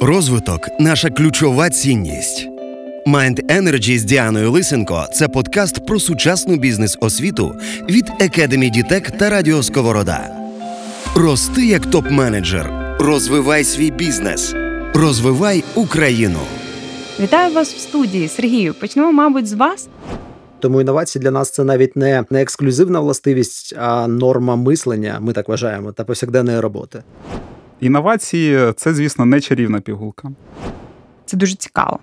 Розвиток 0.00 0.68
наша 0.80 1.10
ключова 1.10 1.70
цінність. 1.70 2.48
Mind 3.06 3.44
Energy 3.46 3.98
з 3.98 4.04
Діаною 4.04 4.50
Лисенко 4.50 5.06
це 5.14 5.28
подкаст 5.28 5.86
про 5.86 6.00
сучасну 6.00 6.56
бізнес-освіту 6.56 7.54
від 7.88 8.04
Academy 8.20 8.70
Дітек 8.70 9.10
та 9.10 9.30
Радіо 9.30 9.62
Сковорода. 9.62 10.30
Рости 11.14 11.66
як 11.66 11.86
топ-менеджер. 11.86 12.96
Розвивай 13.00 13.64
свій 13.64 13.90
бізнес. 13.90 14.54
Розвивай 14.94 15.64
Україну. 15.74 16.38
Вітаю 17.20 17.54
вас 17.54 17.74
в 17.74 17.78
студії, 17.78 18.28
Сергію. 18.28 18.74
Почнемо, 18.74 19.12
мабуть, 19.12 19.46
з 19.46 19.52
вас. 19.52 19.88
Тому 20.58 20.80
інновації 20.80 21.22
для 21.22 21.30
нас 21.30 21.50
це 21.50 21.64
навіть 21.64 21.96
не 21.96 22.24
не 22.30 22.42
ексклюзивна 22.42 23.00
властивість, 23.00 23.74
а 23.78 24.06
норма 24.08 24.56
мислення. 24.56 25.18
Ми 25.20 25.32
так 25.32 25.48
вважаємо, 25.48 25.92
та 25.92 26.04
повсякденної 26.04 26.60
роботи. 26.60 27.02
Інновації 27.80 28.72
це, 28.76 28.94
звісно, 28.94 29.24
не 29.24 29.40
чарівна 29.40 29.80
пігулка. 29.80 30.28
Це 31.24 31.36
дуже 31.36 31.54
цікаво. 31.54 31.98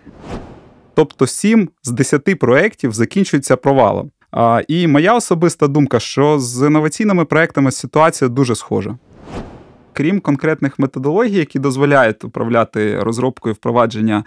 Тобто, 0.93 1.27
сім 1.27 1.69
з 1.83 1.91
десяти 1.91 2.35
проєктів 2.35 2.91
закінчуються 2.93 3.55
провалом. 3.55 4.11
А, 4.31 4.61
І 4.67 4.87
моя 4.87 5.15
особиста 5.15 5.67
думка, 5.67 5.99
що 5.99 6.39
з 6.39 6.67
інноваційними 6.67 7.25
проектами 7.25 7.71
ситуація 7.71 8.29
дуже 8.29 8.55
схожа. 8.55 8.97
Крім 9.93 10.19
конкретних 10.19 10.79
методологій, 10.79 11.37
які 11.37 11.59
дозволяють 11.59 12.23
управляти 12.23 12.99
розробкою 12.99 13.55
впровадження 13.55 14.23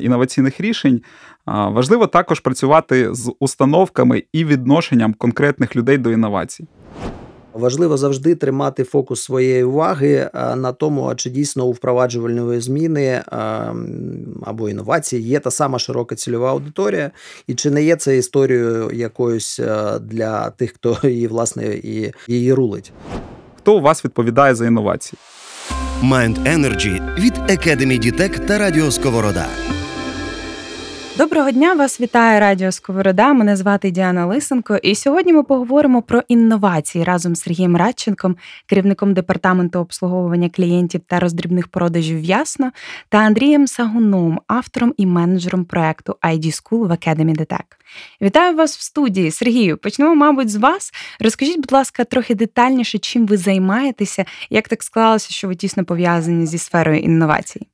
інноваційних 0.00 0.60
рішень, 0.60 1.02
важливо 1.46 2.06
також 2.06 2.40
працювати 2.40 3.14
з 3.14 3.32
установками 3.40 4.22
і 4.32 4.44
відношенням 4.44 5.14
конкретних 5.14 5.76
людей 5.76 5.98
до 5.98 6.10
інновацій. 6.10 6.66
Важливо 7.60 7.96
завжди 7.96 8.34
тримати 8.34 8.84
фокус 8.84 9.22
своєї 9.22 9.64
уваги 9.64 10.30
на 10.34 10.72
тому, 10.72 11.04
а 11.04 11.14
чи 11.14 11.30
дійсно 11.30 11.66
у 11.66 11.72
впроваджувальної 11.72 12.60
зміни 12.60 13.22
або 14.42 14.68
інновації 14.68 15.22
є 15.22 15.40
та 15.40 15.50
сама 15.50 15.78
широка 15.78 16.14
цільова 16.14 16.50
аудиторія, 16.50 17.10
і 17.46 17.54
чи 17.54 17.70
не 17.70 17.84
є 17.84 17.96
це 17.96 18.16
історією 18.16 18.90
якоюсь 18.92 19.60
для 20.00 20.50
тих, 20.50 20.72
хто 20.72 20.98
її 21.08 21.26
власне 21.26 21.64
і 21.64 22.12
її 22.28 22.52
рулить. 22.52 22.92
Хто 23.58 23.76
у 23.76 23.80
вас 23.80 24.04
відповідає 24.04 24.54
за 24.54 24.66
інновації? 24.66 25.18
Mind 26.02 26.42
Energy 26.44 27.18
від 27.18 27.34
Academy 27.38 27.98
Дітек 27.98 28.38
та 28.46 28.58
Радіо 28.58 28.90
Сковорода. 28.90 29.46
Доброго 31.20 31.50
дня, 31.50 31.74
вас 31.74 32.00
вітає 32.00 32.40
Радіо 32.40 32.72
Сковорода. 32.72 33.32
Мене 33.32 33.56
звати 33.56 33.90
Діана 33.90 34.26
Лисенко, 34.26 34.76
і 34.76 34.94
сьогодні 34.94 35.32
ми 35.32 35.42
поговоримо 35.42 36.02
про 36.02 36.22
інновації 36.28 37.04
разом 37.04 37.36
з 37.36 37.40
Сергієм 37.40 37.76
Радченком, 37.76 38.36
керівником 38.66 39.14
департаменту 39.14 39.78
обслуговування 39.78 40.48
клієнтів 40.48 41.00
та 41.06 41.20
роздрібних 41.20 41.68
продажів 41.68 42.20
Ясно, 42.20 42.70
та 43.08 43.18
Андрієм 43.18 43.66
Сагуном, 43.66 44.40
автором 44.46 44.94
і 44.96 45.06
менеджером 45.06 45.64
проекту 45.64 46.16
ID 46.22 46.44
School 46.44 46.86
в 46.86 46.90
Academy 46.90 47.38
Detect. 47.38 47.76
Вітаю 48.22 48.56
вас 48.56 48.76
в 48.76 48.80
студії, 48.80 49.30
Сергію. 49.30 49.76
Почнемо, 49.76 50.14
мабуть, 50.14 50.50
з 50.50 50.56
вас. 50.56 50.92
Розкажіть, 51.20 51.56
будь 51.56 51.72
ласка, 51.72 52.04
трохи 52.04 52.34
детальніше, 52.34 52.98
чим 52.98 53.26
ви 53.26 53.36
займаєтеся, 53.36 54.24
як 54.50 54.68
так 54.68 54.82
склалося, 54.82 55.30
що 55.30 55.48
ви 55.48 55.54
тісно 55.54 55.84
пов'язані 55.84 56.46
зі 56.46 56.58
сферою 56.58 57.00
інновацій. 57.00 57.66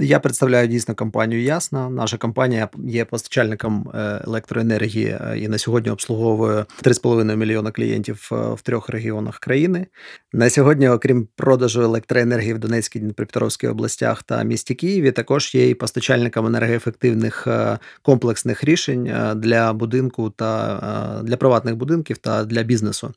Я 0.00 0.20
представляю 0.20 0.68
дійсно 0.68 0.94
компанію 0.94 1.42
Ясна. 1.42 1.90
Наша 1.90 2.16
компанія 2.16 2.68
є 2.84 3.04
постачальником 3.04 3.90
е, 3.94 4.22
електроенергії 4.26 5.06
е, 5.06 5.38
і 5.38 5.48
на 5.48 5.58
сьогодні 5.58 5.90
обслуговує 5.90 6.64
3,5 6.82 7.36
мільйона 7.36 7.70
клієнтів 7.70 8.28
е, 8.32 8.36
в 8.54 8.60
трьох 8.62 8.88
регіонах 8.88 9.38
країни. 9.38 9.86
На 10.32 10.50
сьогодні, 10.50 10.88
окрім 10.88 11.28
продажу 11.36 11.82
електроенергії 11.82 12.54
в 12.54 12.58
Донецькій 12.58 12.98
Дніпропетровській 12.98 13.68
областях 13.68 14.22
та 14.22 14.42
місті 14.42 14.74
Києві, 14.74 15.12
також 15.12 15.54
є 15.54 15.68
і 15.68 15.74
постачальником 15.74 16.46
енергоефективних 16.46 17.48
комплексних 18.02 18.64
рішень 18.64 19.12
для 19.36 19.72
будинку 19.72 20.30
та 20.30 21.22
для 21.24 21.36
приватних 21.36 21.76
будинків 21.76 22.18
та 22.18 22.44
для 22.44 22.62
бізнесу. 22.62 23.12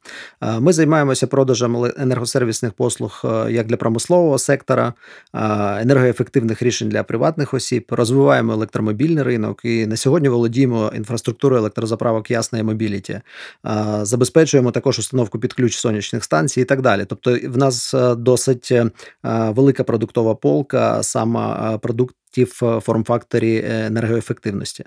Ми 0.59 0.73
займаємося 0.73 1.27
продажем 1.27 1.91
енергосервісних 1.97 2.73
послуг 2.73 3.21
як 3.49 3.67
для 3.67 3.77
промислового 3.77 4.37
сектора, 4.37 4.93
енергоефективних 5.33 6.18
ефективних 6.19 6.61
рішень 6.61 6.89
для 6.89 7.03
приватних 7.03 7.53
осіб, 7.53 7.85
розвиваємо 7.89 8.53
електромобільний 8.53 9.23
ринок 9.23 9.61
і 9.63 9.87
на 9.87 9.97
сьогодні 9.97 10.29
володіємо 10.29 10.91
інфраструктурою 10.95 11.59
електрозаправок 11.59 12.31
Ясна 12.31 12.59
і 12.59 12.63
мобіліті, 12.63 13.21
забезпечуємо 14.01 14.71
також 14.71 14.99
установку 14.99 15.39
під 15.39 15.53
ключ 15.53 15.75
сонячних 15.75 16.23
станцій 16.23 16.61
і 16.61 16.65
так 16.65 16.81
далі. 16.81 17.05
Тобто, 17.07 17.37
в 17.43 17.57
нас 17.57 17.93
е, 17.93 18.15
досить 18.15 18.71
е, 18.71 18.91
велика 19.23 19.83
продуктова 19.83 20.35
полка, 20.35 21.03
сама 21.03 21.77
продукт 21.77 22.15
в 22.37 22.65
е, 22.65 22.79
форм-факторі 22.79 23.55
е, 23.55 23.85
енергоефективності. 23.85 24.83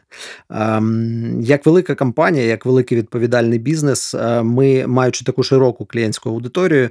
Як 1.40 1.66
велика 1.66 1.94
компанія, 1.94 2.44
як 2.44 2.66
великий 2.66 2.98
відповідальний 2.98 3.58
бізнес, 3.58 4.14
е, 4.14 4.42
ми, 4.42 4.86
маючи 4.86 5.24
таку 5.24 5.42
широку 5.42 5.86
клієнтську 5.86 6.28
аудиторію, 6.28 6.90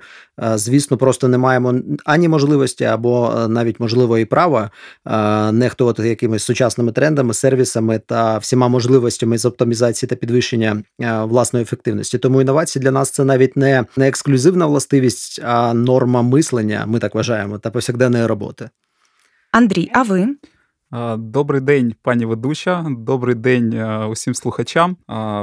звісно, 0.55 0.97
просто 0.97 1.27
не 1.27 1.37
маємо 1.37 1.75
ані 2.05 2.27
можливості, 2.27 2.83
або 2.83 3.45
навіть 3.49 3.79
можливо 3.79 4.17
і 4.17 4.25
права 4.25 4.71
нехтувати 5.51 6.09
якимись 6.09 6.43
сучасними 6.43 6.91
трендами, 6.91 7.33
сервісами 7.33 7.99
та 7.99 8.37
всіма 8.37 8.67
можливостями 8.67 9.37
з 9.37 9.45
оптимізації 9.45 10.09
та 10.09 10.15
підвищення 10.15 10.83
власної 10.99 11.63
ефективності. 11.63 12.17
Тому 12.17 12.41
інновації 12.41 12.83
для 12.83 12.91
нас 12.91 13.11
це 13.11 13.23
навіть 13.23 13.57
не 13.57 13.85
ексклюзивна 13.97 14.65
властивість, 14.65 15.41
а 15.43 15.73
норма 15.73 16.21
мислення. 16.21 16.85
Ми 16.87 16.99
так 16.99 17.15
вважаємо, 17.15 17.57
та 17.57 17.69
повсякденної 17.69 18.25
роботи. 18.25 18.69
Андрій, 19.51 19.91
а 19.93 20.03
ви? 20.03 20.27
Добрий 21.17 21.61
день, 21.61 21.95
пані 22.01 22.25
ведуча. 22.25 22.85
Добрий 22.89 23.35
день 23.35 23.73
усім 24.09 24.35
слухачам. 24.35 24.97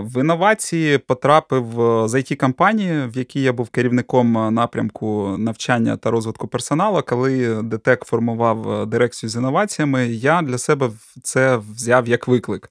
В 0.05 0.21
інновації 0.21 0.99
потрапив 0.99 1.65
з 2.09 2.15
it 2.15 2.37
компанії, 2.37 3.07
в 3.07 3.17
якій 3.17 3.43
я 3.43 3.53
був 3.53 3.69
керівником 3.69 4.55
напрямку 4.55 5.37
навчання 5.39 5.97
та 5.97 6.11
розвитку 6.11 6.49
персоналу. 6.49 7.03
Коли 7.07 7.63
ДТЕК 7.63 8.05
формував 8.05 8.87
дирекцію 8.87 9.31
з 9.31 9.37
інноваціями, 9.37 10.07
я 10.07 10.43
для 10.43 10.59
себе 10.59 10.91
це 11.23 11.57
взяв 11.57 12.09
як 12.09 12.29
виклик, 12.29 12.71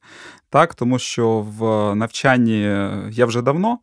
так 0.49 0.75
тому 0.75 0.99
що 0.99 1.39
в 1.39 1.95
навчанні 1.95 2.61
я 3.11 3.25
вже 3.25 3.41
давно 3.41 3.79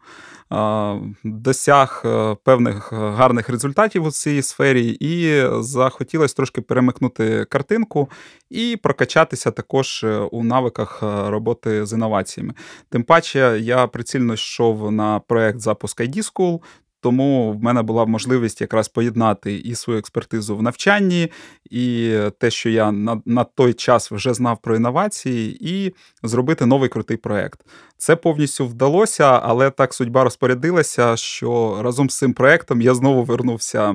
досяг 1.25 2.03
е, 2.05 2.37
певних 2.45 2.93
е, 2.93 2.97
гарних 2.97 3.49
результатів 3.49 4.05
у 4.05 4.11
цій 4.11 4.43
сфері, 4.43 4.97
і 5.01 5.45
захотілося 5.63 6.35
трошки 6.35 6.61
перемикнути 6.61 7.45
картинку 7.45 8.11
і 8.51 8.79
прокачатися 8.83 9.51
також 9.51 10.05
е, 10.05 10.19
у 10.19 10.45
навиках 10.45 10.99
роботи 11.03 11.87
з 11.87 11.93
інноваціями. 11.93 12.55
Тим 12.89 13.03
паче 13.03 13.59
я 13.61 13.87
прицільно 13.87 14.35
йшов 14.35 14.93
на 14.93 15.21
проект 15.21 15.61
запуск 15.61 16.01
ID 16.01 16.17
School, 16.17 16.61
тому 17.05 17.53
в 17.53 17.63
мене 17.63 17.83
була 17.83 18.07
можливість 18.07 18.61
якраз 18.61 18.89
поєднати 18.89 19.55
і 19.55 19.75
свою 19.75 19.99
експертизу 19.99 20.57
в 20.57 20.63
навчанні, 20.63 21.33
і 21.71 22.17
те, 22.39 22.51
що 22.51 22.71
я 22.71 22.93
на 22.93 23.23
на 23.27 23.45
той 23.45 23.73
час 23.73 24.11
вже 24.11 24.35
знав 24.35 24.59
про 24.63 24.77
інновації, 24.77 25.59
і 25.61 25.95
зробити 26.23 26.67
новий 26.67 26.89
крутий 26.89 27.17
проект. 27.17 27.61
Це 27.99 28.17
повністю 28.17 28.67
вдалося, 28.67 29.25
але 29.25 29.71
так 29.71 29.95
судьба 29.95 30.25
розпорядилася, 30.25 31.17
що 31.17 31.79
разом 31.83 32.11
з 32.11 32.19
цим 32.19 32.33
проектом 32.33 32.81
я 32.81 32.95
знову 32.95 33.25
вернувся 33.25 33.91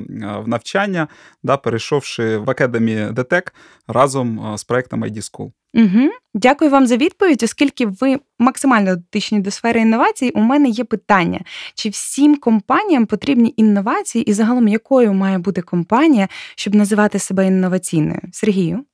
в 0.46 0.48
навчання, 0.48 1.08
да, 1.44 1.58
перейшовши 1.58 2.38
в 2.38 2.50
Academy 2.50 3.14
DTEC 3.14 3.52
разом 3.88 4.58
з 4.58 4.64
проектом 4.64 5.04
ID 5.04 5.16
School. 5.16 5.52
Угу. 5.74 6.10
Дякую 6.34 6.72
вам 6.72 6.88
за 6.88 6.98
відповідь. 6.98 7.44
Оскільки 7.44 7.86
ви 7.86 8.20
максимально 8.40 8.96
дотичні 8.96 9.40
до 9.40 9.52
сфери 9.52 9.82
інновацій, 9.82 10.32
у 10.36 10.40
мене 10.40 10.70
є 10.70 10.84
питання: 10.84 11.42
чи 11.76 11.90
всім 11.90 12.36
компаніям 12.36 13.06
потрібні 13.06 13.54
інновації, 13.58 14.24
і 14.24 14.34
загалом 14.34 14.68
якою 14.68 15.14
має 15.14 15.38
бути 15.38 15.62
компанія, 15.62 16.28
щоб 16.56 16.76
називати 16.76 17.20
себе 17.20 17.48
інноваційною? 17.48 18.22
Сергію? 18.32 18.86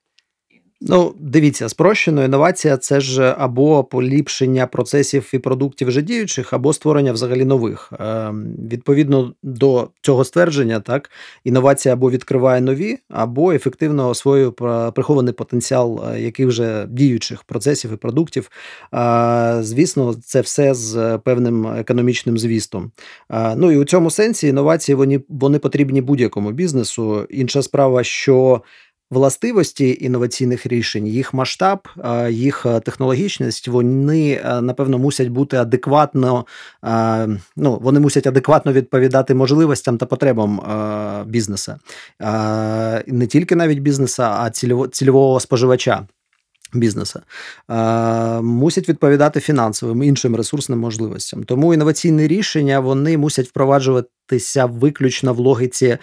Ну, 0.81 1.16
дивіться, 1.19 1.69
спрощено 1.69 2.25
інновація 2.25 2.77
це 2.77 3.00
ж 3.00 3.36
або 3.38 3.83
поліпшення 3.83 4.68
процесів 4.68 5.30
і 5.33 5.39
продуктів 5.39 5.88
вже 5.88 6.01
діючих, 6.01 6.54
або 6.54 6.74
створення 6.74 7.12
взагалі 7.13 7.45
нових. 7.45 7.94
Е, 8.00 8.33
Відповідно 8.72 9.33
до 9.44 9.89
цього 10.01 10.24
ствердження, 10.25 10.80
так 10.80 11.12
інновація 11.44 11.94
або 11.94 12.12
відкриває 12.12 12.62
нові, 12.62 12.98
або 13.10 13.51
ефективно 13.51 14.10
освоює 14.10 14.51
прихований 14.92 15.33
потенціал 15.33 16.04
е, 16.13 16.22
яких 16.22 16.48
вже 16.48 16.86
діючих 16.89 17.44
процесів 17.44 17.94
і 17.94 17.95
продуктів. 17.95 18.50
Е, 18.94 19.57
Звісно, 19.62 20.13
це 20.13 20.42
все 20.42 20.74
з 20.74 21.18
певним 21.18 21.68
економічним 21.68 22.38
звістом. 22.38 22.92
Е, 23.31 23.56
Ну 23.56 23.71
і 23.71 23.78
у 23.78 23.86
цьому 23.86 24.12
сенсі 24.12 24.48
інновації 24.48 24.95
вони, 24.95 25.21
вони 25.30 25.60
потрібні 25.60 26.01
будь-якому 26.01 26.51
бізнесу. 26.51 27.28
Інша 27.30 27.62
справа, 27.62 28.04
що 28.04 28.62
властивості 29.16 29.98
інноваційних 30.02 30.66
рішень, 30.66 31.08
їх 31.08 31.34
масштаб, 31.34 31.88
їх 32.30 32.66
технологічність, 32.84 33.68
вони 33.68 34.42
напевно 34.62 34.98
мусять 34.98 35.28
бути 35.28 35.58
адекватно, 35.58 36.46
ну 37.56 37.80
вони 37.82 38.00
мусять 38.00 38.28
адекватно 38.28 38.74
відповідати 38.74 39.36
можливостям 39.36 39.98
та 39.98 40.06
потребам 40.06 40.62
бізнесу. 41.28 41.74
Не 43.08 43.28
тільки 43.30 43.56
навіть 43.56 43.80
бізнеса, 43.80 44.24
а 44.24 44.50
цільового 44.92 45.40
споживача 45.40 46.08
бізнесу, 46.74 47.20
мусять 48.42 48.90
відповідати 48.90 49.40
фінансовим 49.40 50.04
іншим 50.04 50.36
ресурсним 50.36 50.80
можливостям. 50.80 51.44
Тому 51.44 51.74
інноваційні 51.74 52.28
рішення 52.28 52.80
вони 52.80 53.18
мусять 53.18 53.48
впроваджуватися 53.48 54.66
виключно 54.66 55.34
в 55.34 55.40
логіці 55.40 55.98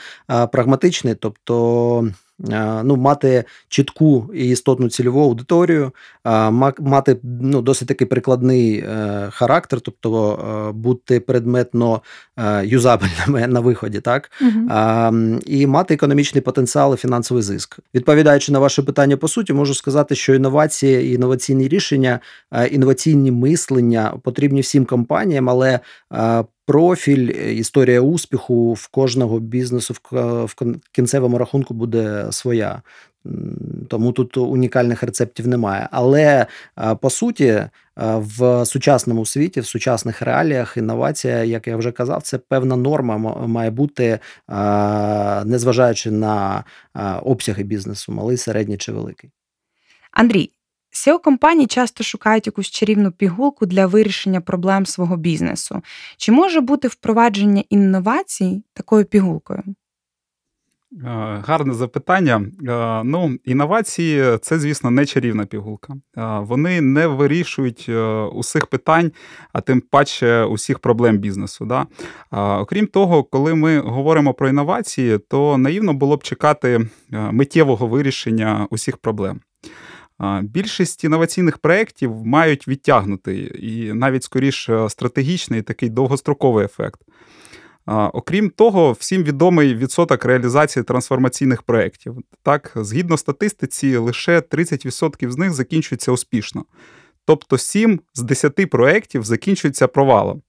прагматичної, 0.53 1.17
тобто 1.21 2.09
ну, 2.85 2.97
мати 2.97 3.45
чітку 3.69 4.31
і 4.35 4.49
істотну 4.49 4.89
цільову 4.89 5.23
аудиторію, 5.23 5.93
мати 6.79 7.17
ну, 7.23 7.63
досить 7.63 7.89
такий 7.89 8.07
прикладний 8.07 8.77
е, 8.77 9.29
характер, 9.31 9.81
тобто 9.81 10.33
е, 10.35 10.73
бути 10.73 11.21
предметно 11.21 12.03
е, 12.37 12.67
юзабельними 12.67 13.47
на 13.49 13.61
виході, 13.61 14.01
так 14.01 14.31
угу. 14.41 15.41
і 15.47 15.67
мати 15.67 15.95
економічний 15.95 16.43
потенціал 16.43 16.95
і 16.95 16.97
фінансовий 16.97 17.43
зиск. 17.43 17.79
Відповідаючи 17.95 18.53
на 18.53 18.59
ваше 18.59 18.83
питання 18.83 19.17
по 19.17 19.29
суті, 19.29 19.53
можу 19.53 19.75
сказати, 19.75 20.15
що 20.15 20.35
інновації, 20.35 21.15
інноваційні 21.15 21.69
рішення, 21.69 22.21
інноваційні 22.71 23.31
мислення 23.31 24.15
потрібні 24.23 24.61
всім 24.61 24.85
компаніям, 24.85 25.51
але 25.51 25.81
профіль, 26.67 27.33
е, 27.37 27.55
історія 27.55 28.01
успіху 28.01 28.73
в 28.73 28.89
кожного 28.89 29.41
бізнесу 29.41 29.95
в 30.11 30.55
кінцевому 30.93 31.39
рахунку 31.39 31.75
буде 31.75 32.27
своя. 32.31 32.83
Тому 33.89 34.13
тут 34.13 34.37
унікальних 34.37 35.03
рецептів 35.03 35.49
немає. 35.49 35.89
Але 35.91 36.47
по 37.01 37.11
суті, 37.11 37.65
в 37.97 38.67
сучасному 38.67 39.27
світі, 39.27 39.61
в 39.61 39.67
сучасних 39.67 40.23
реаліях, 40.23 40.77
інновація, 40.77 41.45
як 41.45 41.67
я 41.67 41.77
вже 41.77 41.93
казав, 41.93 42.23
це 42.23 42.39
певна 42.39 42.77
норма 42.77 43.19
має 43.47 43.71
бути, 43.71 44.19
незважаючи 45.45 46.11
на 46.11 46.65
обсяги 47.23 47.63
бізнесу, 47.63 48.13
малий, 48.13 48.37
середній 48.37 48.77
чи 48.77 48.93
великий. 48.93 49.31
Андрій, 50.13 50.51
seo 50.93 51.19
компанії 51.19 51.67
часто 51.67 52.05
шукають 52.05 52.47
якусь 52.47 52.71
чарівну 52.71 53.13
пігулку 53.13 53.67
для 53.67 53.87
вирішення 53.87 54.41
проблем 54.41 54.87
свого 54.87 55.17
бізнесу. 55.17 55.83
Чи 56.17 56.33
може 56.33 56.61
бути 56.61 56.89
впровадження 56.89 57.65
інновацій 57.71 58.63
такою 58.75 59.05
пігулкою? 59.05 59.63
Гарне 61.47 61.75
запитання. 61.75 62.47
Ну, 63.05 63.39
інновації 63.45 64.39
це, 64.43 64.59
звісно, 64.59 64.91
не 64.91 65.07
чарівна 65.07 65.47
пігулка. 65.47 65.95
Вони 66.41 66.81
не 66.81 67.07
вирішують 67.07 67.87
е, 67.89 68.03
усіх 68.23 68.67
питань, 68.67 69.13
а 69.53 69.61
тим 69.61 69.81
паче 69.81 70.45
усіх 70.45 70.79
проблем 70.79 71.19
бізнесу. 71.19 71.65
Да? 71.67 71.87
Окрім 72.61 72.87
того, 72.87 73.25
коли 73.25 73.55
ми 73.55 73.79
говоримо 73.79 74.35
про 74.35 74.49
інновації, 74.49 75.19
то 75.19 75.59
наївно 75.59 75.93
було 75.93 76.17
б 76.17 76.23
чекати 76.23 76.81
е, 77.13 77.33
миттєвого 77.33 77.87
вирішення 77.87 78.67
усіх 78.71 78.97
проблем. 78.97 79.41
Більшість 80.43 81.05
інноваційних 81.05 81.59
проєктів 81.59 82.27
мають 82.27 82.69
відтягнутий 82.69 83.67
і 83.67 83.93
навіть 83.93 84.25
скоріш 84.25 84.69
е, 84.69 84.89
стратегічний 84.89 85.63
такий 85.63 85.89
довгостроковий 85.89 86.65
ефект. 86.65 87.01
Окрім 87.87 88.51
того, 88.51 88.93
всім 88.93 89.23
відомий 89.23 89.75
відсоток 89.75 90.25
реалізації 90.25 90.83
трансформаційних 90.83 91.63
проєктів. 91.63 92.17
Так, 92.43 92.73
згідно 92.77 93.17
статистиці, 93.17 93.97
лише 93.97 94.41
30% 94.41 95.31
з 95.31 95.37
них 95.37 95.53
закінчуються 95.53 96.13
успішно. 96.13 96.65
Тобто 97.25 97.59
7 97.59 98.01
з 98.15 98.23
10 98.23 98.71
проєктів 98.71 99.25
закінчуються 99.25 99.89
провалом. 99.89 100.43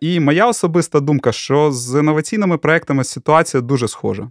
І 0.00 0.20
моя 0.20 0.46
особиста 0.46 1.00
думка, 1.00 1.32
що 1.32 1.72
з 1.72 1.98
інноваційними 2.00 2.58
проєктами 2.58 3.04
ситуація 3.04 3.60
дуже 3.60 3.88
схожа. 3.88 4.30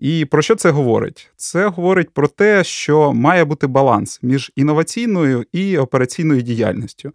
І 0.00 0.24
про 0.24 0.42
що 0.42 0.54
це 0.54 0.70
говорить? 0.70 1.30
Це 1.36 1.66
говорить 1.66 2.10
про 2.10 2.28
те, 2.28 2.64
що 2.64 3.12
має 3.12 3.44
бути 3.44 3.66
баланс 3.66 4.18
між 4.22 4.52
інноваційною 4.56 5.44
і 5.52 5.78
операційною 5.78 6.42
діяльністю. 6.42 7.12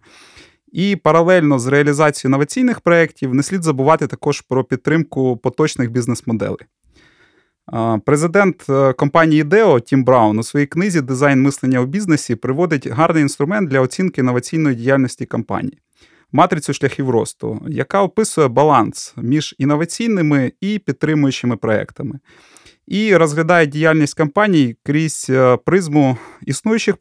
І 0.72 0.96
паралельно 0.96 1.58
з 1.58 1.66
реалізацією 1.66 2.30
інноваційних 2.30 2.80
проєктів 2.80 3.34
не 3.34 3.42
слід 3.42 3.62
забувати 3.62 4.06
також 4.06 4.40
про 4.40 4.64
підтримку 4.64 5.36
поточних 5.36 5.90
бізнес-моделей. 5.90 6.58
Президент 8.04 8.66
е, 8.70 8.92
компанії 8.92 9.44
IDEO 9.44 9.80
Тім 9.80 10.04
Браун 10.04 10.38
у 10.38 10.42
своїй 10.42 10.66
книзі 10.66 11.00
Дизайн 11.00 11.42
мислення 11.42 11.80
у 11.80 11.86
бізнесі 11.86 12.34
приводить 12.36 12.86
гарний 12.86 13.22
інструмент 13.22 13.68
для 13.68 13.80
оцінки 13.80 14.20
інноваційної 14.20 14.76
діяльності 14.76 15.26
компанії. 15.26 15.78
Матрицю 16.32 16.72
шляхів 16.72 17.10
росту, 17.10 17.62
яка 17.68 18.02
описує 18.02 18.48
баланс 18.48 19.14
між 19.16 19.54
інноваційними 19.58 20.52
і 20.60 20.78
підтримуючими 20.78 21.56
проектами 21.56 22.18
і 22.86 23.16
розглядає 23.16 23.66
діяльність 23.66 24.16
компаній 24.16 24.76
крізь 24.82 25.26
е, 25.30 25.56
призму 25.56 26.16
існуючих 26.42 26.96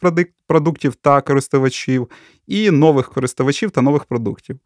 продуктів 0.48 0.96
та 0.96 1.22
користувачів, 1.22 2.10
і 2.48 2.72
нових 2.72 3.10
користувачів 3.10 3.72
та 3.72 3.82
нових 3.82 4.06
продуктів. 4.06 4.60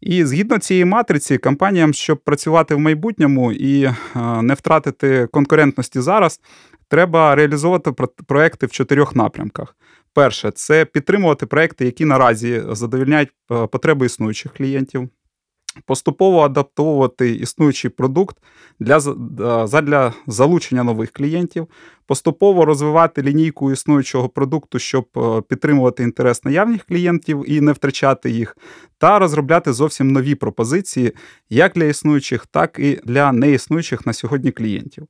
І 0.00 0.24
згідно 0.24 0.58
цієї 0.58 0.84
матриці, 0.84 1.38
компаніям, 1.38 1.94
щоб 1.94 2.24
працювати 2.24 2.74
в 2.74 2.78
майбутньому 2.78 3.52
і 3.52 3.82
е, 3.82 3.94
не 4.42 4.54
втратити 4.54 5.26
конкурентності 5.26 6.00
зараз, 6.00 6.40
треба 6.88 7.34
реалізовувати 7.34 7.92
проекти 8.26 8.66
в 8.66 8.70
чотирьох 8.70 9.16
напрямках. 9.16 9.76
Перше, 10.14 10.50
це 10.50 10.84
підтримувати 10.84 11.46
проекти, 11.46 11.84
які 11.84 12.04
наразі 12.04 12.62
задовільняють 12.70 13.28
е, 13.28 13.66
потреби 13.66 14.06
існуючих 14.06 14.52
клієнтів 14.52 15.08
поступово 15.86 16.40
адаптовувати 16.40 17.30
існуючий 17.30 17.90
продукт 17.90 18.36
для 18.80 19.00
задля 19.66 20.12
залучення 20.26 20.84
нових 20.84 21.10
клієнтів, 21.10 21.66
поступово 22.06 22.64
розвивати 22.64 23.22
лінійку 23.22 23.72
існуючого 23.72 24.28
продукту, 24.28 24.78
щоб 24.78 25.06
е, 25.16 25.42
підтримувати 25.48 26.02
інтерес 26.02 26.44
наявних 26.44 26.84
клієнтів 26.84 27.44
і 27.46 27.60
не 27.60 27.72
втрачати 27.72 28.30
їх, 28.30 28.56
та 28.98 29.18
розробляти 29.18 29.72
зовсім 29.72 30.12
нові 30.12 30.34
пропозиції 30.34 31.12
як 31.50 31.72
для 31.72 31.84
існуючих, 31.84 32.46
так 32.46 32.78
і 32.78 33.00
для 33.04 33.32
неіснуючих 33.32 34.06
на 34.06 34.12
сьогодні 34.12 34.50
клієнтів. 34.50 35.06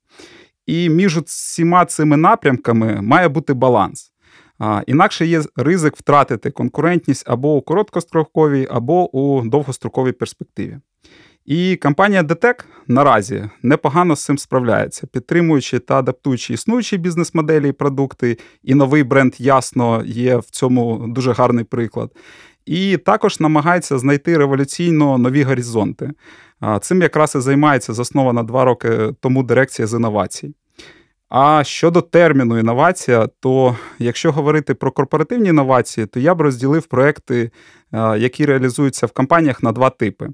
І 0.67 0.89
між 0.89 1.19
всіма 1.19 1.85
цими 1.85 2.17
напрямками 2.17 3.01
має 3.03 3.29
бути 3.29 3.55
баланс. 3.55 4.13
Інакше 4.87 5.27
є 5.27 5.43
ризик 5.57 5.97
втратити 5.97 6.51
конкурентність 6.51 7.25
або 7.31 7.57
у 7.57 7.61
короткостроковій, 7.61 8.69
або 8.71 9.17
у 9.17 9.49
довгостроковій 9.49 10.13
перспективі. 10.13 10.79
І 11.49 11.77
компанія 11.77 12.23
DTEC 12.23 12.65
наразі 12.89 13.51
непогано 13.63 14.17
з 14.17 14.25
цим 14.25 14.39
справляється, 14.39 15.07
підтримуючи 15.07 15.79
та 15.79 15.99
адаптуючи 15.99 16.55
існуючі 16.55 16.97
бізнес-моделі 16.97 17.69
і 17.69 17.73
продукти, 17.73 18.39
і 18.63 18.75
новий 18.75 19.03
бренд 19.03 19.35
ясно 19.39 20.03
є 20.07 20.37
в 20.37 20.45
цьому 20.45 21.05
дуже 21.09 21.33
гарний 21.33 21.65
приклад. 21.65 22.11
І 22.67 22.97
також 22.97 23.41
намагається 23.41 23.99
знайти 23.99 24.39
революційно 24.39 25.19
нові 25.19 25.43
горизонти. 25.43 26.11
Цим 26.81 27.03
якраз 27.03 27.35
і 27.35 27.41
займається 27.41 27.93
заснована 27.93 28.43
два 28.43 28.65
роки 28.65 29.15
тому 29.21 29.43
дирекція 29.43 29.89
з 29.89 29.95
інновацій. 29.95 30.55
А 31.29 31.65
щодо 31.65 32.01
терміну 32.01 32.59
інновація, 32.59 33.29
то 33.41 33.77
якщо 33.99 34.33
говорити 34.33 34.75
про 34.75 34.93
корпоративні 34.93 35.49
інновації, 35.49 36.07
то 36.07 36.21
я 36.21 36.35
б 36.35 36.41
розділив 36.41 36.87
проекти, 36.87 37.51
е, 37.93 38.19
які 38.19 38.47
реалізуються 38.47 39.07
в 39.07 39.13
компаніях 39.13 39.63
на 39.63 39.73
два 39.73 39.91
типи. 39.91 40.29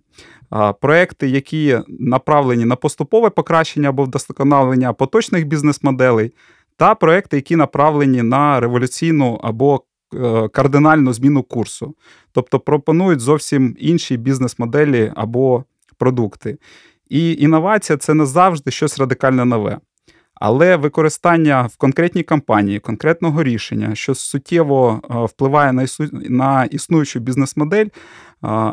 Проекти, 0.81 1.29
які 1.29 1.81
направлені 1.89 2.65
на 2.65 2.77
поступове 2.77 3.31
покращення 3.31 3.89
або 3.89 4.05
вдосконалення 4.05 4.93
поточних 4.93 5.47
бізнес-моделей, 5.47 6.33
та 6.77 6.95
проекти, 6.95 7.37
які 7.37 7.57
направлені 7.57 8.23
на 8.23 8.61
революційну 8.61 9.41
або 9.43 9.85
е, 10.15 10.49
кардинальну 10.49 11.13
зміну 11.13 11.43
курсу, 11.43 11.95
тобто 12.33 12.61
пропонують 12.61 13.21
зовсім 13.21 13.77
інші 13.79 14.17
бізнес-моделі 14.17 15.13
або 15.17 15.65
продукти. 15.99 16.59
І 17.09 17.33
інновація 17.33 17.97
це 17.97 18.15
не 18.15 18.27
завжди 18.27 18.71
щось 18.71 18.99
радикально 18.99 19.45
нове. 19.45 19.79
Але 20.35 20.77
використання 20.77 21.63
в 21.63 21.77
конкретній 21.77 22.23
кампанії 22.23 22.81
конкретного 22.81 23.43
рішення, 23.43 23.95
що 23.95 24.15
суттєво 24.15 25.01
е, 25.11 25.25
впливає 25.25 25.73
на 25.73 25.87
на 26.13 26.65
існуючу 26.65 27.21
бізнес-модель 27.21 27.87
е, 27.87 27.91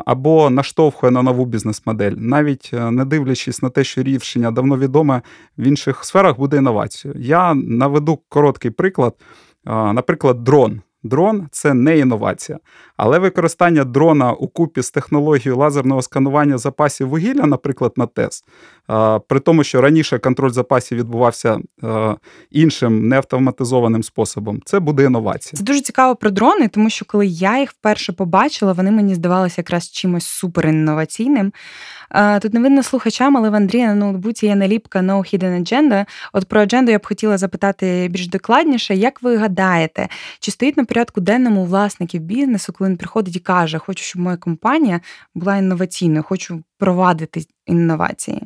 або 0.06 0.50
наштовхує 0.50 1.12
на 1.12 1.22
нову 1.22 1.44
бізнес-модель, 1.44 2.12
навіть 2.16 2.70
е, 2.72 2.90
не 2.90 3.04
дивлячись 3.04 3.62
на 3.62 3.70
те, 3.70 3.84
що 3.84 4.02
рішення 4.02 4.50
давно 4.50 4.78
відоме 4.78 5.22
в 5.58 5.62
інших 5.62 6.04
сферах, 6.04 6.38
буде 6.38 6.56
інновацією. 6.56 7.20
Я 7.20 7.54
наведу 7.54 8.20
короткий 8.28 8.70
приклад. 8.70 9.14
Наприклад, 9.64 10.44
дрон. 10.44 10.80
Дрон 11.02 11.48
це 11.50 11.74
не 11.74 11.98
інновація. 11.98 12.58
Але 12.96 13.18
використання 13.18 13.84
дрона 13.84 14.32
у 14.32 14.48
купі 14.48 14.82
з 14.82 14.90
технологією 14.90 15.56
лазерного 15.56 16.02
сканування 16.02 16.58
запасів 16.58 17.08
вугілля, 17.08 17.46
наприклад, 17.46 17.92
на 17.96 18.06
ТЕС, 18.06 18.44
при 19.28 19.40
тому, 19.40 19.64
що 19.64 19.80
раніше 19.80 20.18
контроль 20.18 20.50
запасів 20.50 20.98
відбувався 20.98 21.58
іншим 22.50 23.08
неавтоматизованим 23.08 24.02
способом, 24.02 24.60
це 24.64 24.80
буде 24.80 25.04
інновація. 25.04 25.58
Це 25.58 25.64
дуже 25.64 25.80
цікаво 25.80 26.16
про 26.16 26.30
дрони, 26.30 26.68
тому 26.68 26.90
що 26.90 27.04
коли 27.04 27.26
я 27.26 27.60
їх 27.60 27.70
вперше 27.70 28.12
побачила, 28.12 28.72
вони 28.72 28.90
мені 28.90 29.14
здавалися 29.14 29.54
якраз 29.58 29.90
чимось 29.90 30.26
суперінноваційним. 30.26 31.52
Тут 32.42 32.54
не 32.54 32.60
видно 32.60 32.82
слухачам, 32.82 33.36
але 33.36 33.50
в 33.50 33.54
Андрія 33.54 33.86
на 33.86 33.94
ноутбуці 33.94 34.46
є 34.46 34.56
наліпка 34.56 34.98
No 34.98 35.18
Hidden 35.18 35.60
Agenda. 35.60 36.06
От 36.32 36.48
про 36.48 36.60
адженду 36.60 36.90
я 36.90 36.98
б 36.98 37.06
хотіла 37.06 37.38
запитати 37.38 38.08
більш 38.10 38.28
докладніше, 38.28 38.94
як 38.94 39.22
ви 39.22 39.36
гадаєте, 39.36 40.08
чи 40.40 40.50
стоїть 40.50 40.76
на 40.76 40.84
порядку 40.92 41.20
денному 41.20 41.64
власників 41.64 42.22
бізнесу, 42.22 42.72
коли 42.72 42.90
він 42.90 42.96
приходить 42.96 43.36
і 43.36 43.38
каже, 43.38 43.78
хочу, 43.78 44.04
щоб 44.04 44.22
моя 44.22 44.36
компанія 44.36 45.00
була 45.34 45.56
інноваційною, 45.56 46.22
хочу 46.22 46.62
провадити 46.78 47.46
інновації? 47.66 48.42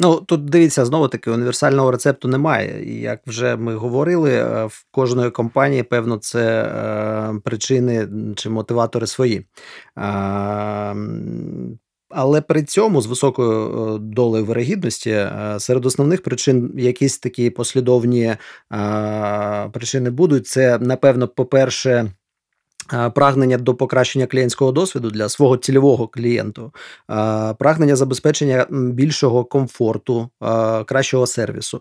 Ну 0.00 0.16
тут 0.16 0.44
дивіться, 0.44 0.84
знову 0.84 1.08
таки 1.08 1.30
універсального 1.30 1.90
рецепту 1.90 2.28
немає. 2.28 3.00
Як 3.00 3.20
вже 3.26 3.56
ми 3.56 3.74
говорили, 3.74 4.32
е, 4.34 4.64
в 4.64 4.86
кожної 4.90 5.30
компанії, 5.30 5.82
певно, 5.82 6.16
це 6.16 6.62
е, 6.62 7.40
причини 7.44 8.08
чи 8.36 8.50
мотиватори 8.50 9.06
свої. 9.06 9.46
Е, 9.98 10.94
але 12.08 12.40
при 12.40 12.62
цьому 12.62 13.00
з 13.00 13.06
високою 13.06 13.94
е, 13.94 13.98
долею 13.98 14.44
вирогідності 14.44 15.10
е, 15.10 15.56
серед 15.58 15.86
основних 15.86 16.22
причин 16.22 16.74
якісь 16.76 17.18
такі 17.18 17.50
послідовні 17.50 18.24
е, 18.24 18.38
причини 19.72 20.10
будуть. 20.10 20.46
Це 20.46 20.78
напевно, 20.78 21.28
по-перше, 21.28 22.12
Прагнення 23.14 23.58
до 23.58 23.74
покращення 23.74 24.26
клієнтського 24.26 24.72
досвіду 24.72 25.10
для 25.10 25.28
свого 25.28 25.56
цільового 25.56 26.08
клієнту, 26.08 26.72
прагнення 27.58 27.96
забезпечення 27.96 28.66
більшого 28.70 29.44
комфорту, 29.44 30.28
кращого 30.86 31.26
сервісу. 31.26 31.80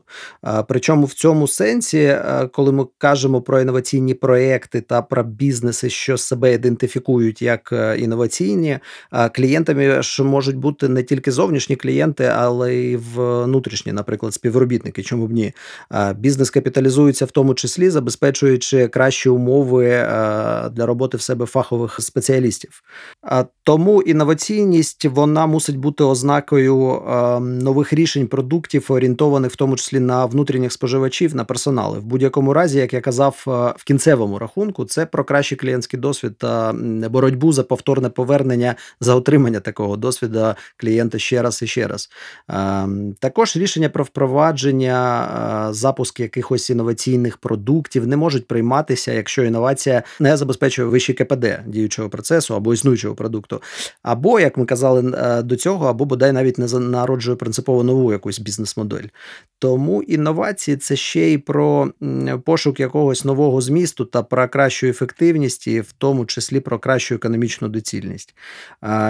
Причому 0.68 1.06
в 1.06 1.14
цьому 1.14 1.48
сенсі, 1.48 2.18
коли 2.52 2.72
ми 2.72 2.86
кажемо 2.98 3.42
про 3.42 3.62
інноваційні 3.62 4.14
проекти 4.14 4.82
та 4.82 5.02
про 5.02 5.24
бізнеси, 5.24 5.90
що 5.90 6.18
себе 6.18 6.54
ідентифікують 6.54 7.42
як 7.42 7.70
е, 7.72 7.98
інноваційні, 8.00 8.80
клієнтами 9.36 10.02
ж 10.02 10.24
можуть 10.24 10.58
бути 10.58 10.88
не 10.88 11.04
тільки 11.04 11.32
зовнішні 11.32 11.76
клієнти, 11.76 12.32
але 12.36 12.76
й 12.76 12.96
внутрішні, 12.96 13.94
наприклад, 13.94 14.34
співробітники. 14.34 15.04
Чому 15.04 15.28
б 15.28 15.32
ні? 15.32 15.54
Бізнес 16.16 16.50
капіталізується 16.50 17.26
в 17.26 17.32
тому 17.32 17.54
числі, 17.54 17.90
забезпечуючи 17.90 18.88
кращі 18.88 19.30
умови 19.30 19.90
для 20.72 20.86
роботи 20.86 20.97
роботи 20.98 21.18
в 21.18 21.22
себе 21.22 21.46
фахових 21.46 22.02
спеціалістів. 22.02 22.82
Тому 23.64 24.02
інноваційність 24.02 25.06
вона 25.06 25.48
мусить 25.48 25.78
бути 25.78 26.04
ознакою 26.04 27.02
нових 27.42 27.94
рішень 27.94 28.28
продуктів, 28.28 28.86
орієнтованих 28.90 29.52
в 29.52 29.56
тому 29.56 29.76
числі 29.76 30.00
на 30.00 30.26
внутрішніх 30.26 30.72
споживачів, 30.72 31.36
на 31.36 31.44
персонали. 31.44 32.00
В 32.00 32.04
будь-якому 32.04 32.54
разі, 32.54 32.80
як 32.80 32.94
я 32.94 33.02
казав, 33.02 33.44
в 33.78 33.84
кінцевому 33.86 34.40
рахунку 34.40 34.86
це 34.86 35.06
про 35.06 35.24
кращий 35.24 35.58
клієнтський 35.58 36.00
досвід 36.00 36.38
та 36.38 36.74
боротьбу 37.10 37.54
за 37.54 37.64
повторне 37.64 38.10
повернення 38.10 38.76
за 39.00 39.16
отримання 39.16 39.60
такого 39.60 39.98
досвіду 39.98 40.54
клієнта 40.78 41.20
ще 41.20 41.42
раз 41.42 41.62
і 41.62 41.68
ще 41.68 41.88
раз. 41.88 42.10
Також 43.20 43.56
рішення 43.58 43.90
про 43.90 44.04
впровадження, 44.04 45.68
запуск 45.72 46.20
якихось 46.20 46.70
інноваційних 46.70 47.38
продуктів 47.38 48.08
не 48.08 48.18
можуть 48.18 48.48
прийматися, 48.48 49.14
якщо 49.14 49.44
інновація 49.44 50.04
не 50.20 50.38
забезпечує 50.38 50.87
вищий 50.88 51.16
КПД 51.16 51.46
діючого 51.68 52.10
процесу 52.10 52.56
або 52.56 52.74
існуючого 52.74 53.16
продукту. 53.16 53.62
Або, 54.04 54.40
як 54.40 54.58
ми 54.58 54.66
казали 54.66 55.14
е, 55.18 55.42
до 55.42 55.56
цього, 55.56 55.88
або 55.88 56.06
бодай 56.06 56.32
навіть 56.32 56.58
не 56.58 56.80
народжує 56.80 57.38
принципово 57.38 57.84
нову 57.84 58.12
якусь 58.12 58.40
бізнес-модель. 58.40 59.08
Тому 59.60 60.04
інновації 60.04 60.78
це 60.78 60.96
ще 60.96 61.32
й 61.32 61.38
про 61.38 61.92
пошук 62.46 62.80
якогось 62.80 63.26
нового 63.26 63.62
змісту 63.62 64.06
та 64.06 64.24
про 64.24 64.48
кращу 64.48 64.88
ефективність, 64.88 65.68
і 65.68 65.82
в 65.82 65.92
тому 65.92 66.26
числі 66.26 66.60
про 66.60 66.80
кращу 66.80 67.16
економічну 67.16 67.68
доцільність. 67.68 68.36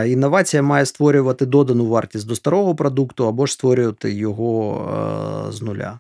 Інновація 0.06 0.64
має 0.64 0.86
створювати 0.86 1.46
додану 1.46 1.86
вартість 1.86 2.28
до 2.28 2.36
старого 2.36 2.76
продукту 2.76 3.28
або 3.28 3.46
ж 3.46 3.54
створювати 3.54 4.14
його 4.14 5.48
е, 5.48 5.52
з 5.52 5.62
нуля. 5.62 6.00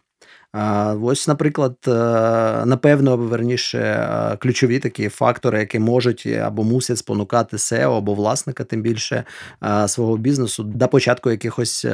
Ось, 1.01 1.27
наприклад, 1.27 1.77
е, 1.88 1.92
напевно, 2.66 3.18
верніше, 3.18 3.77
е, 3.80 4.38
ключові 4.38 4.80
такі 4.80 5.10
фактори, 5.10 5.60
які 5.60 5.80
можуть 5.80 6.25
або 6.25 6.63
мусять 6.63 6.98
спонукати 6.98 7.58
SEO 7.58 7.98
або 7.98 8.13
власника, 8.13 8.63
тим 8.63 8.82
більше 8.82 9.24
е, 9.63 9.88
свого 9.88 10.18
бізнесу 10.18 10.63
до 10.63 10.88
початку 10.88 11.32
якихось 11.32 11.86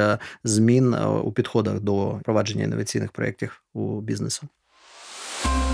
змін 0.44 0.94
у 1.24 1.32
підходах 1.32 1.80
до 1.80 2.20
провадження 2.24 2.64
інноваційних 2.64 3.12
проєктів 3.12 3.62
у 3.74 4.00
бізнесу. 4.00 4.48